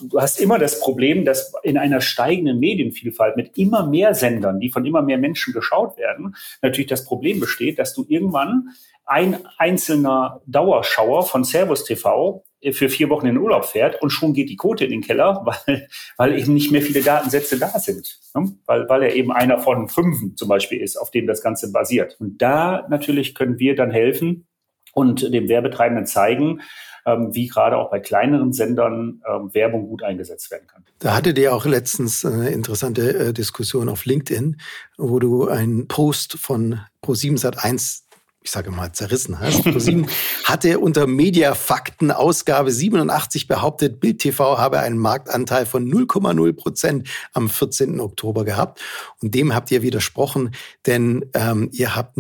du 0.01 0.21
hast 0.21 0.41
immer 0.41 0.59
das 0.59 0.81
Problem, 0.81 1.25
dass 1.25 1.53
in 1.63 1.79
einer 1.79 2.01
steigenden 2.01 2.59
Medienvielfalt 2.59 3.37
mit 3.37 3.57
immer 3.57 3.87
mehr 3.87 4.15
Sendern, 4.15 4.61
die 4.61 4.71
von 4.71 4.85
immer 4.85 5.03
mehr 5.03 5.19
Menschen 5.19 5.53
geschaut 5.53 5.97
werden, 5.97 6.37
natürlich 6.63 6.89
das 6.89 7.05
Problem 7.05 7.41
besteht, 7.41 7.79
dass 7.79 7.95
du 7.95 8.05
irgendwann 8.09 8.71
ein 9.07 9.39
einzelner 9.59 10.41
Dauerschauer 10.47 11.25
von 11.27 11.43
Servus 11.43 11.85
TV 11.85 12.45
für 12.73 12.89
vier 12.89 13.09
Wochen 13.09 13.27
in 13.27 13.35
den 13.35 13.43
Urlaub 13.43 13.65
fährt 13.65 14.01
und 14.03 14.11
schon 14.11 14.35
geht 14.35 14.51
die 14.51 14.57
Quote 14.57 14.85
in 14.85 14.91
den 14.91 15.01
Keller, 15.01 15.43
weil, 15.67 15.89
weil 16.17 16.39
eben 16.39 16.55
nicht 16.55 16.71
mehr 16.71 16.83
viele 16.83 17.03
Datensätze 17.03 17.59
da 17.59 17.79
sind. 17.79 18.21
Ne? 18.35 18.53
Weil, 18.67 18.89
weil 18.89 19.03
er 19.03 19.15
eben 19.15 19.33
einer 19.33 19.59
von 19.59 19.89
fünf 19.89 20.37
zum 20.37 20.49
Beispiel 20.49 20.81
ist, 20.81 20.97
auf 20.97 21.11
dem 21.11 21.27
das 21.27 21.43
Ganze 21.43 21.73
basiert. 21.73 22.17
Und 22.21 22.41
da 22.43 22.87
natürlich 22.89 23.35
können 23.35 23.59
wir 23.59 23.75
dann 23.75 23.91
helfen 23.91 24.47
und 24.93 25.33
dem 25.33 25.49
Werbetreibenden 25.49 26.07
zeigen, 26.07 26.61
ähm, 27.07 27.35
wie 27.35 27.49
gerade 27.49 27.77
auch 27.77 27.91
bei 27.91 28.01
kleineren 28.01 28.53
Sendern 28.53 29.23
ähm, 29.29 29.53
Werbung 29.55 29.89
gut 29.89 30.03
eingesetzt 30.03 30.51
werden 30.51 30.67
kann. 30.67 30.85
Da 30.99 31.15
hattet 31.15 31.39
ihr 31.39 31.55
auch 31.55 31.65
letztens 31.65 32.25
eine 32.25 32.51
interessante 32.51 33.29
äh, 33.29 33.33
Diskussion 33.33 33.89
auf 33.89 34.05
LinkedIn, 34.05 34.57
wo 34.99 35.19
du 35.19 35.49
einen 35.49 35.89
Post 35.89 36.39
von 36.39 36.81
Pro7 37.03 37.41
Sat1 37.41 38.03
ich 38.43 38.51
sage 38.51 38.71
mal, 38.71 38.93
zerrissen 38.93 39.39
hast. 39.39 39.63
ProSieben 39.65 40.07
hatte 40.45 40.79
unter 40.79 41.07
Mediafakten 41.07 42.11
Ausgabe 42.11 42.71
87 42.71 43.47
behauptet, 43.47 44.01
Bild 44.01 44.21
TV 44.21 44.59
habe 44.59 44.81
einen 44.81 44.99
Marktanteil 44.99 45.67
von 45.67 45.87
0,0 45.87 46.53
Prozent 46.55 47.09
am 47.35 47.51
14. 47.51 48.01
Oktober 48.01 48.45
gehabt. 48.45 48.81
Und 49.21 49.35
dem 49.35 49.55
habt 49.55 49.71
ihr 49.71 49.83
widersprochen, 49.83 50.53
denn 50.87 51.27
ähm, 51.35 51.69
ihr 51.73 51.95
habt 51.95 52.17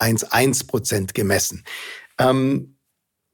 0,11 0.00 0.66
Prozent 0.66 1.14
gemessen. 1.14 1.64
Ähm, 2.18 2.76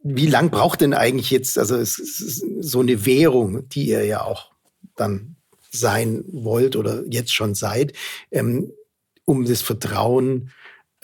wie 0.03 0.27
lang 0.27 0.51
braucht 0.51 0.83
denn 0.83 0.93
eigentlich 0.93 1.31
jetzt, 1.31 1.59
also 1.59 1.77
es 1.77 1.99
ist 1.99 2.45
so 2.61 2.81
eine 2.81 3.07
Währung, 3.07 3.69
die 3.71 3.87
ihr 3.87 4.05
ja 4.05 4.23
auch 4.23 4.53
dann 4.97 5.37
sein 5.71 6.25
wollt 6.29 6.77
oder 6.77 7.03
jetzt 7.09 7.35
schon 7.35 7.55
seid, 7.55 7.95
ähm, 8.31 8.73
um 9.25 9.47
das 9.47 9.63
Vertrauen 9.63 10.53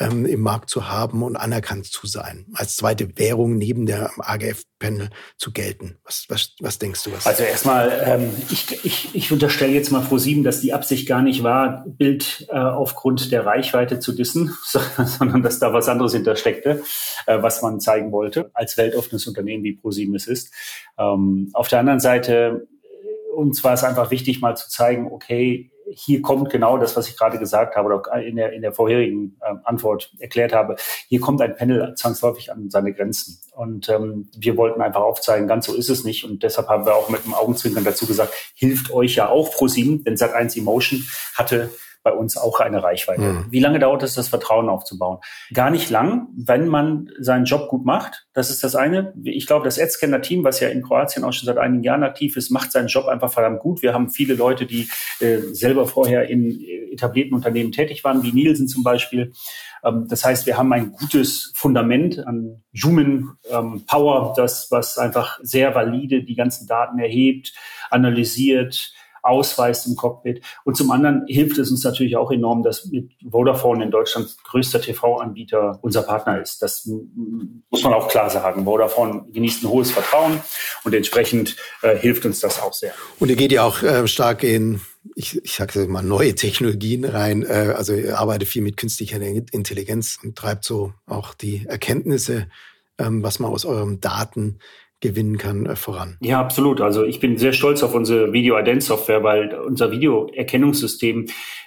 ähm, 0.01 0.25
im 0.25 0.41
Markt 0.41 0.71
zu 0.71 0.89
haben 0.89 1.23
und 1.23 1.37
anerkannt 1.37 1.87
zu 1.87 2.07
sein, 2.07 2.47
als 2.55 2.77
zweite 2.77 3.19
Währung 3.19 3.57
neben 3.57 3.87
der 3.87 4.11
AGF-Panel 4.19 5.11
zu 5.37 5.53
gelten. 5.53 5.99
Was, 6.05 6.25
was, 6.29 6.55
was 6.61 6.79
denkst 6.79 7.05
du? 7.05 7.13
Was 7.13 7.27
also 7.27 7.43
erstmal, 7.43 8.03
ähm, 8.05 8.33
ich, 8.51 8.85
ich, 8.85 9.15
ich 9.15 9.31
unterstelle 9.31 9.73
jetzt 9.73 9.93
mal 9.93 10.03
Pro7, 10.03 10.43
dass 10.43 10.61
die 10.61 10.73
Absicht 10.73 11.07
gar 11.07 11.21
nicht 11.23 11.43
war, 11.43 11.85
Bild 11.87 12.47
äh, 12.51 12.57
aufgrund 12.59 13.31
der 13.31 13.45
Reichweite 13.45 14.01
zu 14.01 14.13
dissen, 14.13 14.57
sondern 14.97 15.43
dass 15.43 15.59
da 15.59 15.73
was 15.73 15.89
anderes 15.89 16.15
hintersteckte, 16.15 16.83
äh, 17.27 17.43
was 17.43 17.61
man 17.61 17.79
zeigen 17.79 18.11
wollte, 18.11 18.51
als 18.55 18.79
weltoffenes 18.79 19.27
Unternehmen 19.27 19.63
wie 19.63 19.79
Pro7 19.79 20.17
es 20.17 20.27
ist. 20.27 20.53
Ähm, 20.99 21.51
auf 21.53 21.69
der 21.69 21.81
anderen 21.81 22.01
Seite, 22.01 22.67
uns 23.35 23.63
war 23.63 23.75
es 23.75 23.85
einfach 23.85 24.11
wichtig, 24.11 24.41
mal 24.41 24.57
zu 24.57 24.69
zeigen, 24.69 25.13
okay, 25.13 25.71
hier 25.95 26.23
kommt 26.23 26.51
genau 26.51 26.79
das, 26.79 26.97
was 26.97 27.09
ich 27.09 27.17
gerade 27.17 27.39
gesagt 27.39 27.77
habe 27.77 27.87
oder 27.93 28.23
in 28.23 28.37
der, 28.37 28.53
in 28.53 28.63
der 28.63 28.73
vorherigen 28.73 29.37
äh, 29.41 29.55
Antwort 29.65 30.13
erklärt 30.19 30.53
habe. 30.53 30.77
Hier 31.09 31.21
kommt 31.21 31.41
ein 31.43 31.57
Panel 31.57 31.95
zwangsläufig 31.95 32.53
an 32.53 32.71
seine 32.71 32.93
Grenzen. 32.93 33.39
Und 33.55 33.89
ähm, 33.89 34.29
wir 34.37 34.57
wollten 34.57 34.81
einfach 34.81 35.03
aufzeigen, 35.03 35.49
ganz 35.49 35.67
so 35.67 35.75
ist 35.75 35.91
es 35.91 36.05
nicht. 36.05 36.25
Und 36.25 36.43
deshalb 36.43 36.69
haben 36.69 36.87
wir 36.87 36.95
auch 36.95 37.09
mit 37.09 37.25
dem 37.25 37.35
Augenzwinkern 37.35 37.85
dazu 37.85 38.07
gesagt, 38.07 38.33
hilft 38.55 38.93
euch 38.93 39.17
ja 39.17 39.29
auch 39.29 39.51
ProSieben, 39.51 40.05
denn 40.05 40.17
Sat1 40.17 40.59
Emotion 40.59 41.07
hatte 41.35 41.71
bei 42.03 42.13
uns 42.13 42.37
auch 42.37 42.61
eine 42.61 42.83
Reichweite. 42.83 43.21
Mhm. 43.21 43.47
Wie 43.51 43.61
lange 43.61 43.79
dauert 43.79 44.03
es, 44.03 44.15
das 44.15 44.29
Vertrauen 44.29 44.69
aufzubauen? 44.69 45.19
Gar 45.53 45.71
nicht 45.71 45.91
lang, 45.91 46.29
wenn 46.37 46.67
man 46.67 47.11
seinen 47.19 47.45
Job 47.45 47.69
gut 47.69 47.85
macht. 47.85 48.27
Das 48.33 48.51
ist 48.51 48.65
das 48.65 48.75
eine. 48.75 49.13
Ich 49.23 49.47
glaube, 49.47 49.65
das 49.65 49.79
AdScanner-Team, 49.79 50.45
was 50.45 50.61
ja 50.61 50.69
in 50.69 50.83
Kroatien 50.83 51.25
auch 51.25 51.33
schon 51.33 51.47
seit 51.47 51.59
einigen 51.59 51.83
Jahren 51.83 52.03
aktiv 52.03 52.37
ist, 52.37 52.51
macht 52.51 52.73
seinen 52.73 52.89
Job 52.89 53.07
einfach 53.07 53.33
verdammt 53.33 53.61
gut. 53.61 53.83
Wir 53.83 53.93
haben 53.93 54.09
viele 54.09 54.35
Leute, 54.35 54.67
die 54.67 54.89
äh, 55.21 55.39
selber 55.53 55.87
vorher 55.87 56.29
in 56.29 56.61
äh, 56.61 56.93
etablierten 56.93 57.35
Unternehmen 57.35 57.73
tätig 57.73 58.03
waren, 58.05 58.23
wie 58.23 58.33
Nielsen 58.33 58.67
zum 58.67 58.83
Beispiel. 58.83 59.33
Ähm, 59.85 60.07
das 60.09 60.25
heißt, 60.25 60.47
wir 60.47 60.57
haben 60.57 60.73
ein 60.73 60.93
gutes 60.93 61.53
Fundament 61.55 62.27
an 62.27 62.63
Human 62.83 63.33
ähm, 63.51 63.85
Power, 63.87 64.33
das, 64.37 64.69
was 64.71 64.99
einfach 64.99 65.39
sehr 65.43 65.75
valide 65.75 66.23
die 66.23 66.35
ganzen 66.35 66.67
Daten 66.67 66.99
erhebt, 66.99 67.53
analysiert, 67.91 68.93
ausweist 69.23 69.87
im 69.87 69.97
Cockpit. 69.97 70.43
Und 70.65 70.77
zum 70.77 70.91
anderen 70.91 71.25
hilft 71.27 71.59
es 71.59 71.71
uns 71.71 71.85
natürlich 71.85 72.17
auch 72.17 72.31
enorm, 72.31 72.63
dass 72.63 72.87
mit 72.87 73.13
Vodafone 73.29 73.85
in 73.85 73.91
Deutschland 73.91 74.35
größter 74.45 74.81
TV-Anbieter 74.81 75.79
unser 75.83 76.03
Partner 76.03 76.41
ist. 76.41 76.63
Das 76.63 76.89
muss 77.71 77.83
man 77.83 77.93
auch 77.93 78.09
klar 78.09 78.31
sagen. 78.31 78.65
Vodafone 78.65 79.27
genießt 79.33 79.65
ein 79.65 79.69
hohes 79.69 79.91
Vertrauen 79.91 80.41
und 80.85 80.95
entsprechend 80.95 81.57
äh, 81.83 81.97
hilft 81.97 82.25
uns 82.25 82.41
das 82.41 82.61
auch 82.61 82.73
sehr. 82.73 82.93
Und 83.19 83.29
ihr 83.29 83.37
geht 83.37 83.53
ja 83.53 83.65
auch 83.65 83.83
äh, 83.83 84.07
stark 84.07 84.43
in 84.43 84.81
ich, 85.15 85.43
ich 85.43 85.55
sage 85.55 85.87
mal, 85.89 86.03
neue 86.03 86.35
Technologien 86.35 87.05
rein. 87.05 87.43
Äh, 87.43 87.75
also 87.77 87.95
ihr 87.95 88.19
arbeitet 88.19 88.49
viel 88.49 88.63
mit 88.63 88.77
künstlicher 88.77 89.21
Intelligenz 89.21 90.19
und 90.23 90.37
treibt 90.37 90.65
so 90.65 90.93
auch 91.07 91.35
die 91.35 91.67
Erkenntnisse, 91.67 92.49
ähm, 92.99 93.23
was 93.23 93.39
man 93.39 93.51
aus 93.51 93.65
euren 93.65 94.01
Daten 94.01 94.59
gewinnen 95.01 95.39
kann, 95.39 95.67
äh, 95.67 95.77
voran. 95.77 96.17
Ja, 96.21 96.41
absolut. 96.41 96.81
Also 96.81 97.05
ich 97.05 97.21
bin 97.21 97.39
sehr 97.39 97.53
stolz 97.53 97.83
auf 97.83 97.95
unsere 97.95 98.33
Video-Ident-Software, 98.33 99.23
weil 99.23 99.55
unser 99.55 99.91
Videoerkennungssystem 99.91 101.27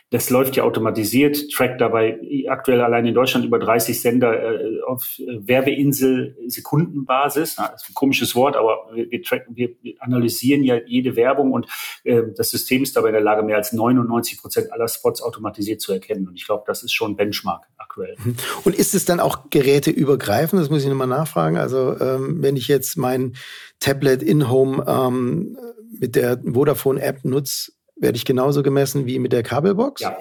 das 0.09 0.29
läuft 0.29 0.55
ja 0.55 0.63
automatisiert, 0.63 1.49
trackt 1.51 1.81
dabei 1.81 2.19
aktuell 2.47 2.81
allein 2.81 3.07
in 3.07 3.15
Deutschland 3.15 3.45
über 3.45 3.57
30 3.57 3.99
Sender 3.99 4.61
äh, 4.61 4.81
auf 4.85 5.17
äh, 5.17 5.47
Werbeinsel 5.47 6.37
Sekundenbasis. 6.45 7.55
Na, 7.57 7.69
das 7.69 7.81
ist 7.81 7.89
ein 7.89 7.93
komisches 7.95 8.35
Wort, 8.35 8.55
aber 8.55 8.89
wir, 8.93 9.09
wir, 9.09 9.23
tracken, 9.23 9.55
wir 9.55 9.69
analysieren 9.99 10.63
ja 10.63 10.77
jede 10.85 11.15
Werbung 11.15 11.51
und 11.51 11.67
äh, 12.03 12.21
das 12.37 12.51
System 12.51 12.83
ist 12.83 12.95
dabei 12.95 13.07
in 13.07 13.13
der 13.13 13.23
Lage, 13.23 13.41
mehr 13.41 13.55
als 13.55 13.73
99 13.73 14.39
Prozent 14.39 14.71
aller 14.71 14.87
Spots 14.87 15.21
automatisiert 15.21 15.81
zu 15.81 15.93
erkennen. 15.93 16.27
Und 16.27 16.35
ich 16.35 16.45
glaube, 16.45 16.63
das 16.67 16.83
ist 16.83 16.93
schon 16.93 17.15
Benchmark 17.15 17.65
aktuell. 17.77 18.15
Mhm. 18.23 18.35
Und 18.65 18.75
ist 18.75 18.93
es 18.93 19.05
dann 19.05 19.19
auch 19.19 19.49
geräteübergreifend? 19.49 20.61
Das 20.61 20.69
muss 20.69 20.83
ich 20.83 20.89
nochmal 20.89 21.07
nachfragen. 21.07 21.57
Also 21.57 21.99
ähm, 21.99 22.43
wenn 22.43 22.55
ich 22.55 22.67
jetzt 22.67 22.97
mein 22.97 23.33
Tablet 23.79 24.21
in-home 24.21 24.85
ähm, 24.87 25.57
mit 25.99 26.15
der 26.15 26.39
Vodafone-App 26.43 27.25
nutze, 27.25 27.71
werde 28.03 28.17
ich 28.17 28.25
genauso 28.25 28.61
gemessen 28.61 29.07
wie 29.07 29.17
mit 29.17 29.33
der 29.33 29.41
Kabelbox? 29.41 30.01
Ja. 30.01 30.15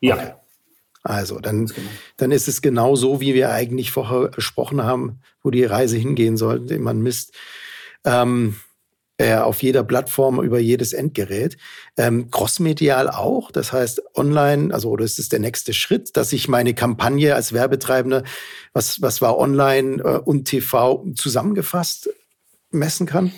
Ja. 0.00 0.14
Okay. 0.16 0.32
Also, 1.02 1.38
dann, 1.38 1.64
genau. 1.64 1.88
dann 2.18 2.30
ist 2.30 2.46
es 2.46 2.60
genau 2.60 2.94
so, 2.94 3.22
wie 3.22 3.32
wir 3.32 3.50
eigentlich 3.50 3.90
vorher 3.90 4.28
besprochen 4.28 4.82
haben, 4.82 5.20
wo 5.42 5.50
die 5.50 5.64
Reise 5.64 5.96
hingehen 5.96 6.36
sollte. 6.36 6.78
Man 6.78 7.00
misst 7.00 7.34
ähm, 8.04 8.56
äh, 9.16 9.36
auf 9.36 9.62
jeder 9.62 9.82
Plattform 9.82 10.42
über 10.42 10.58
jedes 10.58 10.92
Endgerät. 10.92 11.56
Ähm, 11.96 12.30
crossmedial 12.30 13.08
auch, 13.08 13.50
das 13.50 13.72
heißt 13.72 14.02
online, 14.14 14.74
also 14.74 14.90
oder 14.90 15.04
ist 15.04 15.18
es 15.18 15.30
der 15.30 15.38
nächste 15.38 15.72
Schritt, 15.72 16.16
dass 16.16 16.32
ich 16.34 16.48
meine 16.48 16.74
Kampagne 16.74 17.34
als 17.34 17.54
Werbetreibender, 17.54 18.24
was, 18.74 19.00
was 19.00 19.22
war 19.22 19.38
online 19.38 20.02
äh, 20.02 20.18
und 20.18 20.46
TV 20.46 21.06
zusammengefasst 21.14 22.10
messen 22.70 23.06
kann? 23.06 23.32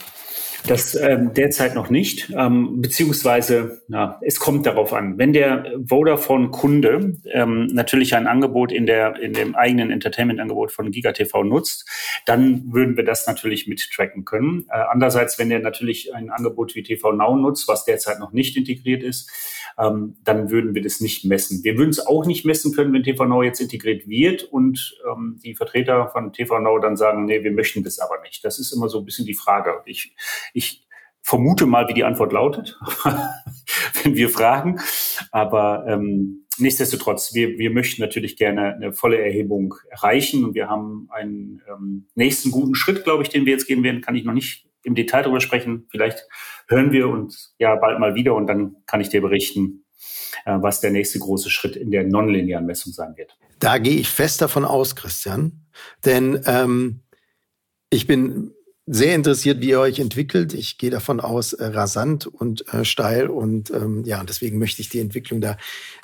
Das 0.66 0.94
ähm, 0.94 1.34
derzeit 1.34 1.74
noch 1.74 1.90
nicht, 1.90 2.32
ähm, 2.36 2.80
beziehungsweise 2.80 3.82
na, 3.88 4.20
es 4.22 4.38
kommt 4.38 4.64
darauf 4.64 4.92
an. 4.92 5.18
Wenn 5.18 5.32
der 5.32 5.72
Vodafone-Kunde 5.86 7.18
ähm, 7.32 7.66
natürlich 7.66 8.14
ein 8.14 8.28
Angebot 8.28 8.70
in, 8.70 8.86
der, 8.86 9.20
in 9.20 9.32
dem 9.32 9.56
eigenen 9.56 9.90
Entertainment-Angebot 9.90 10.70
von 10.70 10.92
GigaTV 10.92 11.42
nutzt, 11.42 11.88
dann 12.26 12.72
würden 12.72 12.96
wir 12.96 13.04
das 13.04 13.26
natürlich 13.26 13.66
mit 13.66 13.90
tracken 13.90 14.24
können. 14.24 14.66
Äh, 14.68 14.84
andererseits, 14.90 15.38
wenn 15.38 15.48
der 15.48 15.58
natürlich 15.58 16.14
ein 16.14 16.30
Angebot 16.30 16.76
wie 16.76 16.84
TV 16.84 17.12
Now 17.12 17.36
nutzt, 17.36 17.66
was 17.66 17.84
derzeit 17.84 18.20
noch 18.20 18.32
nicht 18.32 18.56
integriert 18.56 19.02
ist, 19.02 19.30
ähm, 19.78 20.16
dann 20.24 20.50
würden 20.50 20.74
wir 20.74 20.82
das 20.82 21.00
nicht 21.00 21.24
messen. 21.24 21.64
Wir 21.64 21.76
würden 21.76 21.90
es 21.90 22.06
auch 22.06 22.26
nicht 22.26 22.44
messen 22.44 22.72
können, 22.74 22.92
wenn 22.92 23.02
TV 23.02 23.24
Now 23.24 23.42
jetzt 23.42 23.60
integriert 23.60 24.06
wird 24.06 24.44
und 24.44 24.96
ähm, 25.10 25.40
die 25.44 25.54
Vertreter 25.54 26.08
von 26.08 26.32
TV 26.32 26.58
Now 26.60 26.78
dann 26.78 26.96
sagen, 26.96 27.24
nee, 27.24 27.42
wir 27.42 27.52
möchten 27.52 27.82
das 27.82 27.98
aber 27.98 28.20
nicht. 28.22 28.44
Das 28.44 28.58
ist 28.58 28.72
immer 28.72 28.88
so 28.88 28.98
ein 28.98 29.04
bisschen 29.04 29.26
die 29.26 29.34
Frage. 29.34 29.80
Ich, 29.86 30.14
ich 30.52 30.86
vermute 31.22 31.66
mal, 31.66 31.88
wie 31.88 31.94
die 31.94 32.04
Antwort 32.04 32.32
lautet, 32.32 32.78
wenn 34.02 34.14
wir 34.14 34.28
fragen. 34.28 34.80
Aber 35.30 35.84
ähm, 35.88 36.46
nichtsdestotrotz, 36.58 37.34
wir, 37.34 37.58
wir 37.58 37.70
möchten 37.70 38.02
natürlich 38.02 38.36
gerne 38.36 38.74
eine 38.74 38.92
volle 38.92 39.20
Erhebung 39.20 39.74
erreichen 39.88 40.44
und 40.44 40.54
wir 40.54 40.68
haben 40.68 41.08
einen 41.10 41.62
ähm, 41.68 42.08
nächsten 42.14 42.50
guten 42.50 42.74
Schritt, 42.74 43.04
glaube 43.04 43.22
ich, 43.22 43.28
den 43.28 43.46
wir 43.46 43.52
jetzt 43.52 43.66
gehen 43.66 43.82
werden, 43.82 44.00
kann 44.00 44.16
ich 44.16 44.24
noch 44.24 44.32
nicht 44.32 44.66
im 44.84 44.94
Detail 44.94 45.22
darüber 45.22 45.40
sprechen. 45.40 45.86
Vielleicht 45.90 46.26
hören 46.66 46.90
wir 46.90 47.08
uns 47.08 47.54
ja 47.58 47.76
bald 47.76 48.00
mal 48.00 48.14
wieder 48.14 48.34
und 48.34 48.48
dann 48.48 48.76
kann 48.86 49.00
ich 49.00 49.08
dir 49.08 49.20
berichten, 49.20 49.84
äh, 50.44 50.58
was 50.60 50.80
der 50.80 50.90
nächste 50.90 51.20
große 51.20 51.50
Schritt 51.50 51.76
in 51.76 51.90
der 51.90 52.04
nonlinearen 52.04 52.66
Messung 52.66 52.92
sein 52.92 53.16
wird. 53.16 53.36
Da 53.60 53.78
gehe 53.78 53.96
ich 53.96 54.08
fest 54.08 54.42
davon 54.42 54.64
aus, 54.64 54.96
Christian, 54.96 55.66
denn 56.04 56.42
ähm, 56.46 57.02
ich 57.90 58.08
bin 58.08 58.52
sehr 58.86 59.14
interessiert, 59.14 59.60
wie 59.60 59.70
ihr 59.70 59.80
euch 59.80 60.00
entwickelt. 60.00 60.54
Ich 60.54 60.76
gehe 60.76 60.90
davon 60.90 61.20
aus, 61.20 61.52
äh, 61.52 61.66
rasant 61.66 62.26
und 62.26 62.66
äh, 62.74 62.84
steil 62.84 63.28
und 63.28 63.70
ähm, 63.70 64.02
ja, 64.04 64.22
deswegen 64.24 64.58
möchte 64.58 64.82
ich 64.82 64.88
die 64.88 64.98
Entwicklung 64.98 65.40
da 65.40 65.56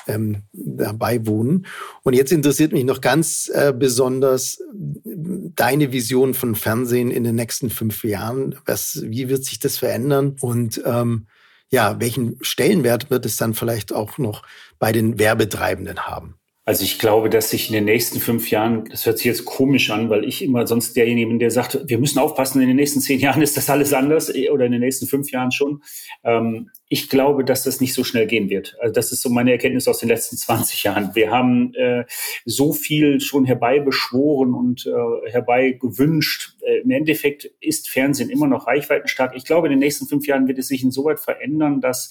ähm, 0.06 0.42
dabei 0.52 1.26
wohnen. 1.26 1.66
Und 2.04 2.14
jetzt 2.14 2.30
interessiert 2.30 2.72
mich 2.72 2.84
noch 2.84 3.00
ganz 3.00 3.50
äh, 3.52 3.72
besonders 3.76 4.62
deine 5.04 5.92
Vision 5.92 6.34
von 6.34 6.54
Fernsehen 6.54 7.10
in 7.10 7.24
den 7.24 7.34
nächsten 7.34 7.70
fünf 7.70 8.04
Jahren. 8.04 8.54
Was, 8.64 9.02
wie 9.04 9.28
wird 9.28 9.44
sich 9.44 9.58
das 9.58 9.76
verändern? 9.76 10.36
Und 10.40 10.80
ähm, 10.84 11.26
ja, 11.70 12.00
welchen 12.00 12.36
Stellenwert 12.42 13.10
wird 13.10 13.26
es 13.26 13.36
dann 13.36 13.54
vielleicht 13.54 13.92
auch 13.92 14.18
noch 14.18 14.44
bei 14.78 14.92
den 14.92 15.18
Werbetreibenden 15.18 16.06
haben? 16.06 16.36
Also 16.68 16.84
ich 16.84 16.98
glaube, 16.98 17.30
dass 17.30 17.48
sich 17.48 17.68
in 17.68 17.72
den 17.72 17.86
nächsten 17.86 18.20
fünf 18.20 18.50
Jahren, 18.50 18.84
das 18.90 19.06
hört 19.06 19.16
sich 19.16 19.24
jetzt 19.24 19.46
komisch 19.46 19.88
an, 19.88 20.10
weil 20.10 20.26
ich 20.26 20.44
immer 20.44 20.66
sonst 20.66 20.96
derjenige 20.96 21.28
bin, 21.28 21.38
der 21.38 21.50
sagt, 21.50 21.78
wir 21.86 21.98
müssen 21.98 22.18
aufpassen, 22.18 22.60
in 22.60 22.68
den 22.68 22.76
nächsten 22.76 23.00
zehn 23.00 23.20
Jahren 23.20 23.40
ist 23.40 23.56
das 23.56 23.70
alles 23.70 23.94
anders 23.94 24.28
eh, 24.34 24.50
oder 24.50 24.66
in 24.66 24.72
den 24.72 24.82
nächsten 24.82 25.06
fünf 25.06 25.30
Jahren 25.30 25.50
schon. 25.50 25.82
Ähm, 26.24 26.68
ich 26.90 27.10
glaube, 27.10 27.44
dass 27.44 27.64
das 27.64 27.80
nicht 27.80 27.92
so 27.92 28.02
schnell 28.02 28.26
gehen 28.26 28.48
wird. 28.48 28.76
Also 28.80 28.94
das 28.94 29.12
ist 29.12 29.20
so 29.20 29.28
meine 29.28 29.52
Erkenntnis 29.52 29.86
aus 29.88 29.98
den 29.98 30.08
letzten 30.08 30.38
20 30.38 30.84
Jahren. 30.84 31.14
Wir 31.14 31.30
haben 31.30 31.74
äh, 31.74 32.04
so 32.46 32.72
viel 32.72 33.20
schon 33.20 33.44
herbeibeschworen 33.44 34.54
und 34.54 34.86
äh, 34.86 35.30
herbeigewünscht. 35.30 36.56
Äh, 36.62 36.78
Im 36.80 36.90
Endeffekt 36.90 37.44
ist 37.60 37.90
Fernsehen 37.90 38.30
immer 38.30 38.46
noch 38.46 38.66
reichweitenstark. 38.66 39.34
Ich 39.36 39.44
glaube, 39.44 39.66
in 39.66 39.72
den 39.72 39.80
nächsten 39.80 40.06
fünf 40.06 40.26
Jahren 40.26 40.48
wird 40.48 40.58
es 40.58 40.68
sich 40.68 40.82
insoweit 40.82 41.20
verändern, 41.20 41.82
dass 41.82 42.10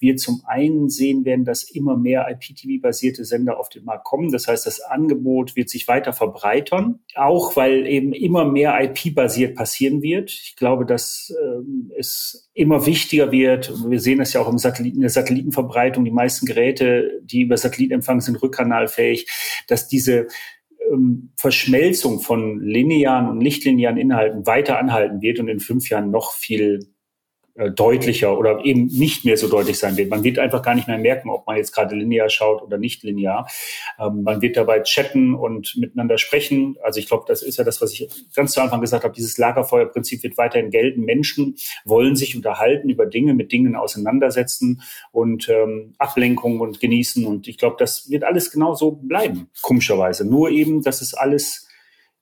wir 0.00 0.16
zum 0.16 0.42
einen 0.46 0.88
sehen 0.88 1.26
werden, 1.26 1.44
dass 1.44 1.62
immer 1.62 1.98
mehr 1.98 2.26
IPTV-basierte 2.30 3.26
Sender 3.26 3.60
auf 3.60 3.68
den 3.68 3.84
Markt 3.84 4.04
kommen. 4.04 4.32
Das 4.32 4.48
heißt, 4.48 4.64
das 4.64 4.80
Angebot 4.80 5.54
wird 5.54 5.68
sich 5.68 5.86
weiter 5.86 6.14
verbreitern, 6.14 7.00
auch 7.14 7.56
weil 7.56 7.86
eben 7.86 8.14
immer 8.14 8.46
mehr 8.46 8.82
IP-basiert 8.82 9.54
passieren 9.54 10.00
wird. 10.00 10.30
Ich 10.30 10.56
glaube, 10.56 10.86
dass 10.86 11.30
äh, 11.38 11.98
es 11.98 12.43
immer 12.54 12.86
wichtiger 12.86 13.32
wird. 13.32 13.72
Wir 13.88 14.00
sehen 14.00 14.18
das 14.18 14.32
ja 14.32 14.40
auch 14.40 14.48
im 14.48 14.58
Satelliten, 14.58 14.96
in 14.96 15.02
der 15.02 15.10
Satellitenverbreitung. 15.10 16.04
Die 16.04 16.12
meisten 16.12 16.46
Geräte, 16.46 17.20
die 17.22 17.42
über 17.42 17.56
Satellit 17.56 17.90
empfangen, 17.90 18.20
sind 18.20 18.40
rückkanalfähig, 18.40 19.28
dass 19.66 19.88
diese 19.88 20.28
ähm, 20.90 21.32
Verschmelzung 21.36 22.20
von 22.20 22.60
linearen 22.60 23.28
und 23.28 23.38
nichtlinearen 23.38 23.98
Inhalten 23.98 24.46
weiter 24.46 24.78
anhalten 24.78 25.20
wird 25.20 25.40
und 25.40 25.48
in 25.48 25.58
fünf 25.58 25.90
Jahren 25.90 26.10
noch 26.10 26.32
viel 26.32 26.93
deutlicher 27.56 28.36
oder 28.36 28.64
eben 28.64 28.86
nicht 28.86 29.24
mehr 29.24 29.36
so 29.36 29.48
deutlich 29.48 29.78
sein 29.78 29.96
wird. 29.96 30.10
Man 30.10 30.24
wird 30.24 30.40
einfach 30.40 30.60
gar 30.60 30.74
nicht 30.74 30.88
mehr 30.88 30.98
merken, 30.98 31.30
ob 31.30 31.46
man 31.46 31.56
jetzt 31.56 31.72
gerade 31.72 31.94
linear 31.94 32.28
schaut 32.28 32.62
oder 32.62 32.78
nicht 32.78 33.04
linear. 33.04 33.48
Ähm, 33.98 34.24
man 34.24 34.42
wird 34.42 34.56
dabei 34.56 34.80
chatten 34.80 35.34
und 35.34 35.76
miteinander 35.76 36.18
sprechen. 36.18 36.76
Also 36.82 36.98
ich 36.98 37.06
glaube, 37.06 37.24
das 37.28 37.42
ist 37.42 37.56
ja 37.56 37.64
das, 37.64 37.80
was 37.80 37.92
ich 37.92 38.08
ganz 38.34 38.52
zu 38.52 38.60
Anfang 38.60 38.80
gesagt 38.80 39.04
habe. 39.04 39.14
Dieses 39.14 39.38
Lagerfeuerprinzip 39.38 40.24
wird 40.24 40.36
weiterhin 40.36 40.70
gelten. 40.70 41.02
Menschen 41.02 41.54
wollen 41.84 42.16
sich 42.16 42.34
unterhalten 42.34 42.88
über 42.88 43.06
Dinge, 43.06 43.34
mit 43.34 43.52
Dingen 43.52 43.76
auseinandersetzen 43.76 44.82
und 45.12 45.48
ähm, 45.48 45.94
Ablenkung 45.98 46.58
und 46.58 46.80
genießen. 46.80 47.24
Und 47.24 47.46
ich 47.46 47.58
glaube, 47.58 47.76
das 47.78 48.10
wird 48.10 48.24
alles 48.24 48.50
genauso 48.50 48.90
bleiben, 48.90 49.48
komischerweise. 49.62 50.28
Nur 50.28 50.50
eben, 50.50 50.82
dass 50.82 51.00
es 51.02 51.14
alles 51.14 51.68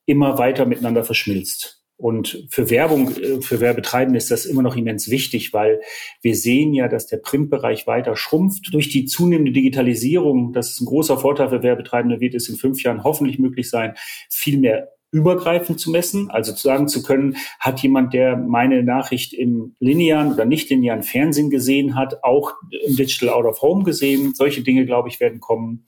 immer 0.05 0.37
weiter 0.37 0.67
miteinander 0.67 1.05
verschmilzt. 1.05 1.82
Und 2.03 2.49
für 2.51 2.69
Werbung, 2.69 3.17
äh, 3.17 3.41
für 3.43 3.61
Werbetreibende 3.61 4.19
ist 4.19 4.33
das 4.33 4.45
immer 4.45 4.63
noch 4.63 4.75
immens 4.75 5.09
wichtig, 5.09 5.53
weil 5.53 5.81
wir 6.21 6.35
sehen 6.35 6.75
ja, 6.75 6.89
dass 6.89 7.07
der 7.07 7.19
Printbereich 7.19 7.87
weiter 7.87 8.17
schrumpft. 8.17 8.75
Durch 8.75 8.89
die 8.89 9.05
zunehmende 9.05 9.53
Digitalisierung, 9.53 10.53
das 10.53 10.71
ist 10.71 10.81
ein 10.81 10.87
großer 10.87 11.17
Vorteil 11.17 11.51
für 11.51 11.63
Werbetreibende, 11.63 12.21
wird 12.21 12.35
es 12.35 12.49
in 12.49 12.57
fünf 12.57 12.83
Jahren 12.83 13.05
hoffentlich 13.05 13.39
möglich 13.39 13.71
sein, 13.71 13.95
viel 14.29 14.59
mehr 14.59 14.89
übergreifend 15.13 15.79
zu 15.79 15.93
messen, 15.93 16.29
also 16.29 16.53
zu 16.53 16.63
sagen 16.63 16.89
zu 16.89 17.05
können, 17.05 17.37
hat 17.61 17.81
jemand, 17.85 18.15
der 18.15 18.37
meine 18.37 18.83
Nachricht 18.83 19.33
im 19.33 19.77
linearen 19.79 20.33
oder 20.33 20.45
nicht 20.45 20.71
linearen 20.71 21.05
Fernsehen 21.05 21.51
gesehen 21.51 21.95
hat, 21.95 22.25
auch 22.25 22.55
im 22.85 22.97
Digital 22.97 23.29
Out 23.29 23.45
of 23.45 23.63
Home 23.63 23.85
gesehen. 23.85 24.35
Solche 24.35 24.63
Dinge, 24.63 24.87
glaube 24.87 25.09
ich, 25.09 25.21
werden 25.21 25.39
kommen 25.39 25.87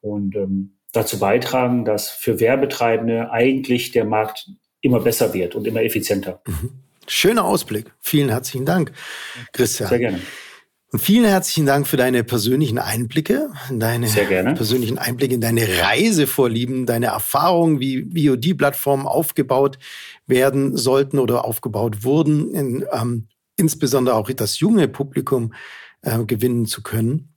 und 0.00 0.34
ähm, 0.34 0.78
dazu 0.92 1.18
beitragen, 1.18 1.84
dass 1.84 2.08
für 2.08 2.40
Werbetreibende 2.40 3.30
eigentlich 3.30 3.90
der 3.90 4.06
Markt 4.06 4.48
immer 4.82 5.00
besser 5.00 5.32
wird 5.32 5.54
und 5.54 5.66
immer 5.66 5.82
effizienter. 5.82 6.42
Mhm. 6.46 6.70
Schöner 7.08 7.44
Ausblick. 7.44 7.92
Vielen 8.00 8.28
herzlichen 8.28 8.66
Dank, 8.66 8.92
Christian. 9.52 9.88
Sehr 9.88 9.98
gerne. 9.98 10.20
Und 10.92 10.98
vielen 10.98 11.24
herzlichen 11.24 11.64
Dank 11.64 11.88
für 11.88 11.96
deine 11.96 12.22
persönlichen 12.22 12.78
Einblicke, 12.78 13.50
deine 13.70 14.06
persönlichen 14.54 14.98
Einblicke 14.98 15.34
in 15.34 15.40
deine 15.40 15.66
Reisevorlieben, 15.80 16.84
deine 16.84 17.06
Erfahrungen, 17.06 17.80
wie 17.80 18.28
VOD-Plattformen 18.28 19.06
aufgebaut 19.06 19.78
werden 20.26 20.76
sollten 20.76 21.18
oder 21.18 21.46
aufgebaut 21.46 22.04
wurden, 22.04 22.54
in, 22.54 22.84
ähm, 22.92 23.28
insbesondere 23.56 24.16
auch 24.16 24.30
das 24.30 24.60
junge 24.60 24.86
Publikum 24.86 25.54
äh, 26.02 26.24
gewinnen 26.26 26.66
zu 26.66 26.82
können. 26.82 27.31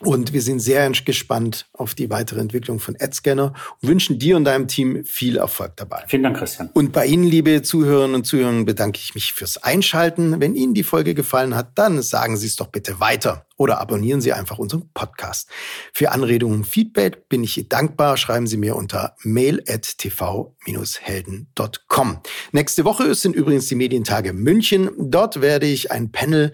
Und 0.00 0.32
wir 0.32 0.42
sind 0.42 0.58
sehr 0.60 0.90
gespannt 0.90 1.66
auf 1.72 1.94
die 1.94 2.10
weitere 2.10 2.40
Entwicklung 2.40 2.80
von 2.80 2.96
AdScanner 2.98 3.54
und 3.80 3.88
wünschen 3.88 4.18
dir 4.18 4.36
und 4.36 4.42
deinem 4.44 4.66
Team 4.66 5.04
viel 5.04 5.36
Erfolg 5.36 5.76
dabei. 5.76 6.02
Vielen 6.08 6.24
Dank, 6.24 6.36
Christian. 6.36 6.68
Und 6.74 6.90
bei 6.92 7.06
Ihnen, 7.06 7.22
liebe 7.24 7.62
Zuhörerinnen 7.62 8.16
und 8.16 8.24
Zuhörer, 8.24 8.64
bedanke 8.64 8.98
ich 9.02 9.14
mich 9.14 9.32
fürs 9.32 9.62
Einschalten. 9.62 10.40
Wenn 10.40 10.56
Ihnen 10.56 10.74
die 10.74 10.82
Folge 10.82 11.14
gefallen 11.14 11.54
hat, 11.54 11.70
dann 11.76 12.02
sagen 12.02 12.36
Sie 12.36 12.48
es 12.48 12.56
doch 12.56 12.66
bitte 12.66 12.98
weiter 12.98 13.46
oder 13.56 13.80
abonnieren 13.80 14.20
Sie 14.20 14.32
einfach 14.32 14.58
unseren 14.58 14.90
Podcast. 14.94 15.48
Für 15.92 16.10
Anregungen 16.10 16.56
und 16.58 16.66
Feedback 16.66 17.28
bin 17.28 17.44
ich 17.44 17.68
dankbar. 17.68 18.16
Schreiben 18.16 18.48
Sie 18.48 18.56
mir 18.56 18.74
unter 18.74 19.14
mail.tv-helden.com. 19.22 22.18
Nächste 22.52 22.84
Woche 22.84 23.14
sind 23.14 23.36
übrigens 23.36 23.68
die 23.68 23.76
Medientage 23.76 24.32
München. 24.32 24.90
Dort 24.98 25.40
werde 25.40 25.66
ich 25.66 25.92
ein 25.92 26.10
Panel 26.10 26.52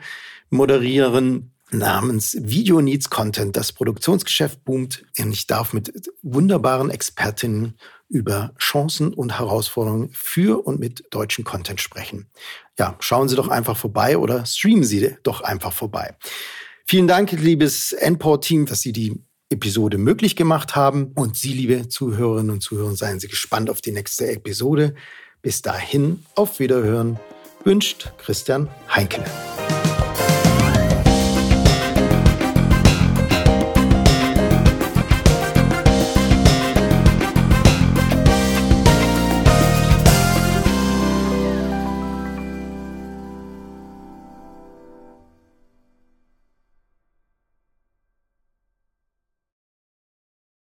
moderieren 0.50 1.52
namens 1.72 2.36
Video 2.40 2.80
Needs 2.80 3.10
Content. 3.10 3.56
Das 3.56 3.72
Produktionsgeschäft 3.72 4.64
boomt 4.64 5.04
und 5.18 5.32
ich 5.32 5.46
darf 5.46 5.72
mit 5.72 5.92
wunderbaren 6.22 6.90
Expertinnen 6.90 7.78
über 8.08 8.52
Chancen 8.58 9.14
und 9.14 9.38
Herausforderungen 9.38 10.10
für 10.12 10.66
und 10.66 10.80
mit 10.80 11.04
deutschen 11.10 11.44
Content 11.44 11.80
sprechen. 11.80 12.28
Ja, 12.78 12.96
schauen 12.98 13.28
Sie 13.28 13.36
doch 13.36 13.48
einfach 13.48 13.76
vorbei 13.76 14.18
oder 14.18 14.44
streamen 14.44 14.84
Sie 14.84 15.16
doch 15.22 15.42
einfach 15.42 15.72
vorbei. 15.72 16.16
Vielen 16.86 17.06
Dank, 17.06 17.30
liebes 17.32 17.92
Endport-Team, 17.92 18.66
dass 18.66 18.80
Sie 18.80 18.92
die 18.92 19.22
Episode 19.48 19.98
möglich 19.98 20.36
gemacht 20.36 20.74
haben. 20.76 21.12
Und 21.14 21.36
Sie, 21.36 21.52
liebe 21.52 21.88
Zuhörerinnen 21.88 22.50
und 22.50 22.62
Zuhörer, 22.62 22.94
seien 22.96 23.20
Sie 23.20 23.28
gespannt 23.28 23.70
auf 23.70 23.80
die 23.80 23.92
nächste 23.92 24.30
Episode. 24.30 24.94
Bis 25.42 25.62
dahin, 25.62 26.24
auf 26.34 26.58
Wiederhören, 26.58 27.18
wünscht 27.64 28.12
Christian 28.18 28.68
Heinkele. 28.92 29.30